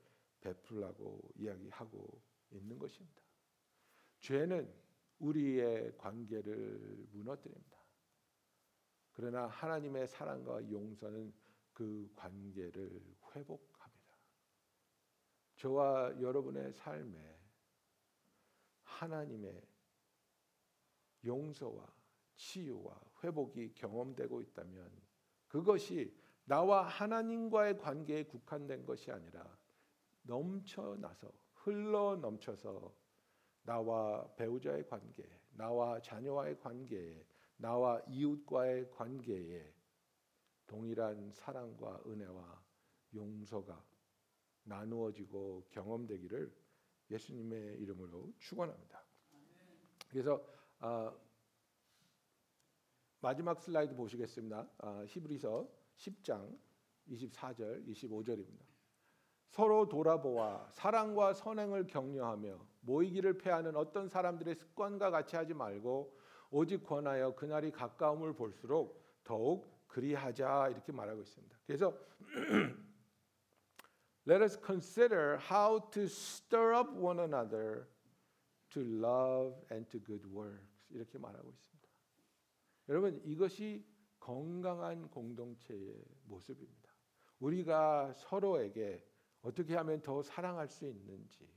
베풀라고 0.42 1.32
이야기하고 1.36 2.22
있는 2.52 2.78
것입니다. 2.78 3.22
죄는 4.20 4.72
우리의 5.20 5.96
관계를 5.98 7.08
무너뜨립니다. 7.12 7.78
그러나 9.14 9.48
하나님의 9.48 10.08
사랑과 10.08 10.70
용서는 10.70 11.34
그 11.74 12.12
관계를 12.16 13.02
회복합니다. 13.36 14.16
저와 15.56 16.22
여러분의 16.22 16.74
삶에 16.74 17.47
하나님의 19.00 19.62
용서와 21.26 21.86
치유와 22.36 23.00
회복이 23.24 23.74
경험되고 23.74 24.42
있다면 24.42 24.92
그것이 25.48 26.16
나와 26.46 26.84
하나님과의 26.84 27.78
관계에 27.78 28.24
국한된 28.24 28.86
것이 28.86 29.12
아니라 29.12 29.58
넘쳐나서 30.22 31.32
흘러 31.54 32.16
넘쳐서 32.16 32.94
나와 33.64 34.26
배우자의 34.36 34.88
관계, 34.88 35.24
나와 35.50 36.00
자녀와의 36.00 36.58
관계에, 36.60 37.26
나와 37.58 38.02
이웃과의 38.08 38.92
관계에 38.92 39.74
동일한 40.68 41.32
사랑과 41.34 42.02
은혜와 42.06 42.64
용서가 43.14 43.84
나누어지고 44.64 45.68
경험되기를 45.70 46.67
예수님의 47.10 47.80
이름으로 47.80 48.34
축원합니다. 48.40 49.04
그래서 50.10 50.44
아, 50.80 51.14
마지막 53.20 53.60
슬라이드 53.60 53.96
보시겠습니다. 53.96 54.70
아, 54.78 55.06
히브리서 55.08 55.68
10장 55.96 56.58
24절 57.10 57.88
25절입니다. 57.88 58.66
서로 59.50 59.88
돌아보아 59.88 60.70
사랑과 60.72 61.34
선행을 61.34 61.88
격려하며 61.88 62.60
모이기를 62.82 63.38
패하는 63.38 63.76
어떤 63.76 64.08
사람들의 64.08 64.56
습관과 64.56 65.10
같이 65.10 65.36
하지 65.36 65.54
말고 65.54 66.16
오직 66.52 66.84
권하여 66.84 67.34
그날이 67.36 67.72
가까움을 67.72 68.34
볼수록 68.34 69.04
더욱 69.24 69.68
그리하자 69.88 70.70
이렇게 70.70 70.92
말하고 70.92 71.22
있습니다. 71.22 71.58
그래서 71.66 71.98
Let 74.28 74.42
us 74.42 74.58
consider 74.58 75.38
how 75.38 75.80
to 75.92 76.08
stir 76.08 76.74
up 76.74 76.94
one 76.94 77.20
another 77.20 77.88
to 78.72 78.84
love 78.84 79.56
and 79.72 79.90
to 79.90 80.00
good 80.00 80.26
works. 80.28 80.86
이렇게 80.90 81.18
말하고 81.18 81.50
있습니다. 81.50 81.90
여러분 82.90 83.22
이것이 83.24 83.86
건강한 84.20 85.10
공동체의 85.10 86.04
모습입니다. 86.26 86.92
우리가 87.40 88.12
서로에게 88.14 89.02
어떻게 89.42 89.76
하면 89.78 90.02
더 90.02 90.22
사랑할 90.22 90.68
수 90.68 90.86
있는지, 90.86 91.48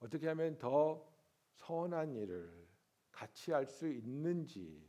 어떻게 0.00 0.28
하면 0.28 0.58
더 0.58 1.06
선한 1.54 2.16
일을 2.16 2.68
같이 3.12 3.52
할 3.52 3.66
수 3.66 3.88
있는지 3.88 4.86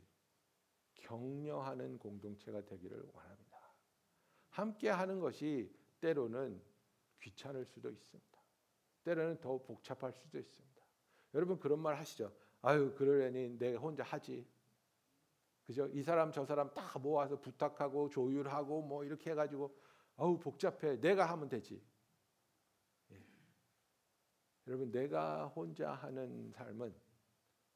격려하는 0.96 1.98
공동체가 1.98 2.62
되기를 2.64 3.02
원합니다. 3.12 3.58
함께 4.50 4.90
하는 4.90 5.18
것이 5.18 5.72
때로는 6.00 6.60
귀찮을 7.22 7.64
수도 7.64 7.90
있습니다. 7.90 8.38
때로는 9.04 9.40
더 9.40 9.58
복잡할 9.58 10.12
수도 10.12 10.38
있습니다. 10.38 10.82
여러분 11.34 11.58
그런 11.58 11.78
말 11.78 11.96
하시죠. 11.96 12.32
아유 12.60 12.94
그러려니 12.94 13.58
내가 13.58 13.78
혼자 13.80 14.02
하지. 14.02 14.46
그죠? 15.66 15.88
이 15.88 16.02
사람 16.02 16.30
저 16.32 16.44
사람 16.44 16.72
다 16.74 16.98
모아서 16.98 17.40
부탁하고 17.40 18.08
조율하고 18.10 18.82
뭐 18.82 19.04
이렇게 19.04 19.30
해가지고 19.30 19.74
아우 20.16 20.38
복잡해. 20.38 21.00
내가 21.00 21.26
하면 21.30 21.48
되지. 21.48 21.82
예. 23.12 23.24
여러분 24.66 24.90
내가 24.90 25.46
혼자 25.46 25.92
하는 25.92 26.50
삶은 26.52 26.94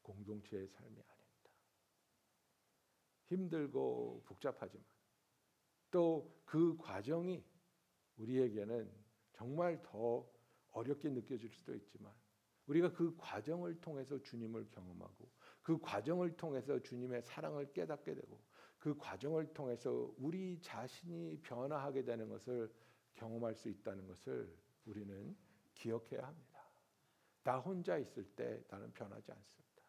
공동체의 0.03 0.69
삶이 0.69 0.91
아닙니다. 0.91 1.51
힘들고 3.29 4.23
복잡하지만 4.27 4.85
또 5.90 6.37
그 6.47 6.77
과정이 6.79 7.44
우리에게는 8.17 8.90
정말 9.37 9.81
더 9.83 10.27
어렵게 10.73 11.11
느껴질 11.11 11.51
수도 11.51 11.75
있지만 11.75 12.13
우리가 12.67 12.93
그 12.93 13.15
과정을 13.17 13.81
통해서 13.81 14.21
주님을 14.21 14.71
경험하고 14.71 15.31
그 15.63 15.79
과정을 15.79 16.37
통해서 16.37 16.81
주님의 16.83 17.23
사랑을 17.23 17.73
깨닫게 17.73 18.15
되고 18.15 18.41
그 18.79 18.97
과정을 18.97 19.53
통해서 19.53 20.13
우리 20.19 20.61
자신이 20.61 21.41
변화하게 21.43 22.05
되는 22.05 22.29
것을 22.29 22.73
경험할 23.15 23.55
수 23.55 23.69
있다는 23.69 24.07
것을 24.07 24.55
우리는 24.85 25.37
기억해야 25.75 26.27
합니다. 26.27 26.61
나 27.43 27.59
혼자 27.59 27.97
있을 27.97 28.25
때 28.35 28.63
나는 28.69 28.93
변하지 28.93 29.31
않습니다. 29.33 29.83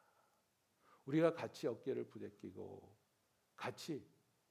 우리가 1.05 1.33
같이 1.33 1.67
어깨를 1.67 2.05
부대끼고 2.07 2.95
같이 3.55 4.05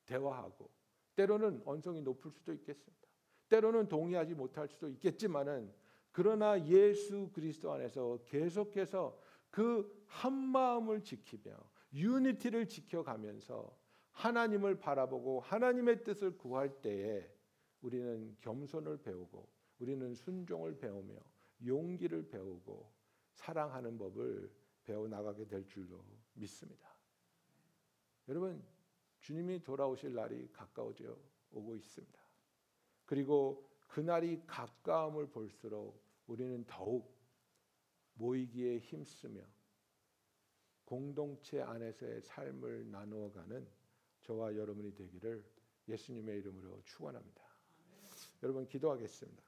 대화하고 0.06 0.70
때로는 1.14 1.62
언성이 1.64 2.02
높을 2.02 2.30
수도 2.30 2.52
있겠습니다. 2.52 3.08
때로는 3.48 3.88
동의하지 3.88 4.34
못할 4.34 4.68
수도 4.68 4.88
있겠지만은 4.88 5.72
그러나 6.12 6.58
예수 6.66 7.30
그리스도 7.32 7.72
안에서 7.72 8.18
계속해서 8.26 9.18
그 9.50 9.96
한 10.06 10.32
마음을 10.32 11.02
지키며 11.02 11.56
유니티를 11.92 12.68
지켜가면서 12.68 13.76
하나님을 14.12 14.78
바라보고 14.78 15.40
하나님의 15.40 16.04
뜻을 16.04 16.36
구할 16.38 16.80
때에 16.80 17.30
우리는 17.82 18.36
겸손을 18.40 19.02
배우고 19.02 19.48
우리는 19.78 20.14
순종을 20.14 20.78
배우며 20.78 21.14
용기를 21.64 22.28
배우고 22.28 22.90
사랑하는 23.32 23.98
법을 23.98 24.50
배워 24.84 25.06
나가게 25.06 25.46
될 25.46 25.66
줄로 25.66 26.02
믿습니다. 26.34 26.88
여러분 28.28 28.64
주님이 29.20 29.62
돌아오실 29.62 30.14
날이 30.14 30.48
가까워져 30.52 31.16
오고 31.50 31.76
있습니다. 31.76 32.25
그리고 33.06 33.66
그 33.86 34.00
날이 34.00 34.42
가까움을 34.46 35.28
볼수록 35.30 36.04
우리는 36.26 36.64
더욱 36.66 37.16
모이기에 38.14 38.78
힘쓰며 38.78 39.40
공동체 40.84 41.60
안에서의 41.60 42.22
삶을 42.22 42.90
나누어가는 42.90 43.66
저와 44.22 44.56
여러분이 44.56 44.94
되기를 44.94 45.44
예수님의 45.88 46.38
이름으로 46.38 46.82
축원합니다. 46.84 47.42
여러분 48.42 48.68
기도하겠습니다. 48.68 49.45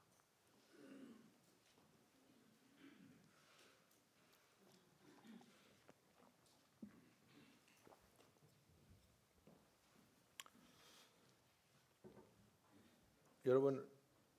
여러분 13.49 13.83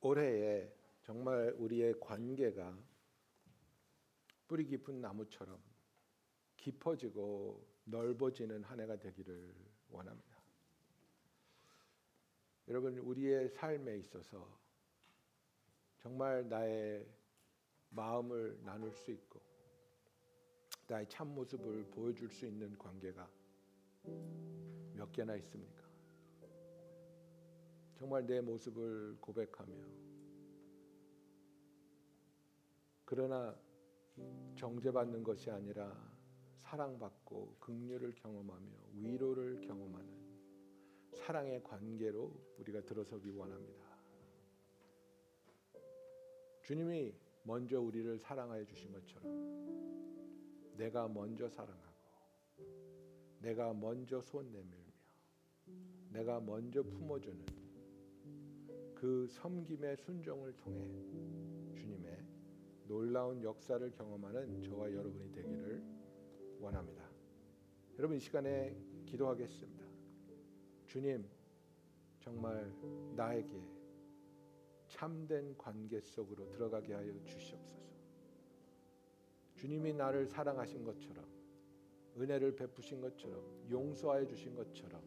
올해에 0.02 0.72
정말 1.02 1.52
우리의 1.58 1.98
관계가 1.98 2.78
뿌리 4.46 4.64
깊은 4.64 5.00
나무처럼 5.00 5.60
깊어지고 6.56 7.66
넓어지는 7.86 8.62
한 8.62 8.78
해가 8.78 9.00
되기를 9.00 9.52
원합니다. 9.88 10.38
여러분 12.68 12.98
우리의 12.98 13.48
삶에 13.48 13.98
있어서 13.98 14.46
정말 15.98 16.48
나의 16.48 17.04
마음을 17.88 18.60
나눌 18.62 18.92
수 18.92 19.10
있고 19.10 19.40
나의 20.86 21.08
참 21.08 21.34
모습을 21.34 21.84
보여줄 21.90 22.30
수 22.30 22.46
있는 22.46 22.78
관계가 22.78 23.28
몇 24.94 25.10
개나 25.10 25.34
있습니까? 25.34 25.79
정말 28.00 28.24
내 28.24 28.40
모습을 28.40 29.18
고백하며 29.20 29.74
그러나 33.04 33.54
정죄받는 34.56 35.22
것이 35.22 35.50
아니라 35.50 35.94
사랑받고 36.56 37.56
긍휼을 37.60 38.14
경험하며 38.14 38.70
위로를 38.94 39.60
경험하는 39.60 40.08
사랑의 41.12 41.62
관계로 41.62 42.32
우리가 42.56 42.80
들어서기 42.86 43.28
원합니다. 43.32 43.84
주님이 46.62 47.14
먼저 47.42 47.78
우리를 47.78 48.18
사랑하여 48.18 48.64
주신 48.64 48.92
것처럼 48.92 50.74
내가 50.78 51.06
먼저 51.06 51.50
사랑하고 51.50 52.00
내가 53.40 53.74
먼저 53.74 54.22
손 54.22 54.50
내밀며 54.50 54.90
내가 56.08 56.40
먼저 56.40 56.82
품어주는 56.82 57.59
그 59.00 59.26
섬김의 59.30 59.96
순종을 59.96 60.54
통해 60.58 60.78
주님의 61.74 62.22
놀라운 62.86 63.42
역사를 63.42 63.90
경험하는 63.92 64.62
저와 64.62 64.92
여러분이 64.92 65.32
되기를 65.32 65.82
원합니다. 66.60 67.08
여러분 67.98 68.18
이 68.18 68.20
시간에 68.20 68.76
기도하겠습니다. 69.06 69.86
주님 70.86 71.26
정말 72.18 72.70
나에게 73.16 73.58
참된 74.86 75.56
관계 75.56 75.98
속으로 76.02 76.50
들어가게 76.50 76.92
하여 76.92 77.10
주시옵소서. 77.24 77.80
주님이 79.54 79.94
나를 79.94 80.26
사랑하신 80.26 80.84
것처럼 80.84 81.24
은혜를 82.18 82.54
베푸신 82.54 83.00
것처럼 83.00 83.70
용서하여 83.70 84.26
주신 84.26 84.54
것처럼 84.54 85.00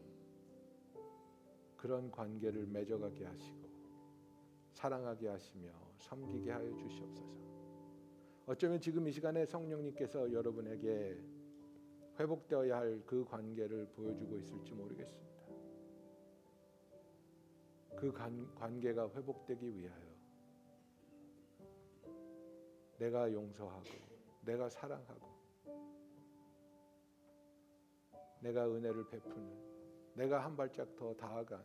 그런 1.78 2.10
관계를 2.10 2.66
맺어가게 2.66 3.26
하시고 3.26 3.63
사랑하게 4.74 5.30
하시며 5.30 5.70
섬기게 5.98 6.52
하여 6.52 6.76
주시옵소서. 6.76 7.44
어쩌면 8.46 8.82
지금 8.82 9.08
이 9.08 9.12
시간에 9.12 9.46
성령님께서 9.46 10.32
여러분에게 10.34 11.18
회복되어야 12.20 12.78
할 12.78 13.04
그 13.06 13.24
관계를 13.26 13.88
보여주고 13.94 14.38
있을지 14.38 14.74
모르겠습니다. 14.74 15.34
그 17.96 18.12
관, 18.12 18.54
관계가 18.56 19.10
회복되기 19.12 19.76
위하여 19.78 20.14
내가 22.98 23.32
용서하고 23.32 23.84
내가 24.42 24.68
사랑하고 24.70 25.32
내가 28.42 28.68
은혜를 28.68 29.08
베푸는 29.08 30.14
내가 30.16 30.44
한 30.44 30.56
발짝 30.56 30.94
더 30.96 31.16
다가가 31.16 31.64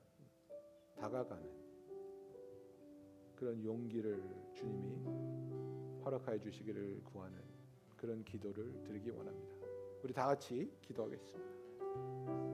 다가가는 0.97 1.68
그런 3.39 3.65
용기를 3.65 4.21
주님이 4.53 5.05
허락하여 6.05 6.41
주시기를 6.41 7.01
구하는 7.05 7.39
그런 7.97 8.25
기도를 8.25 8.83
드리기 8.83 9.11
원합니다. 9.11 9.55
우리 10.03 10.13
다 10.13 10.27
같이 10.27 10.69
기도하겠습니다. 10.83 12.48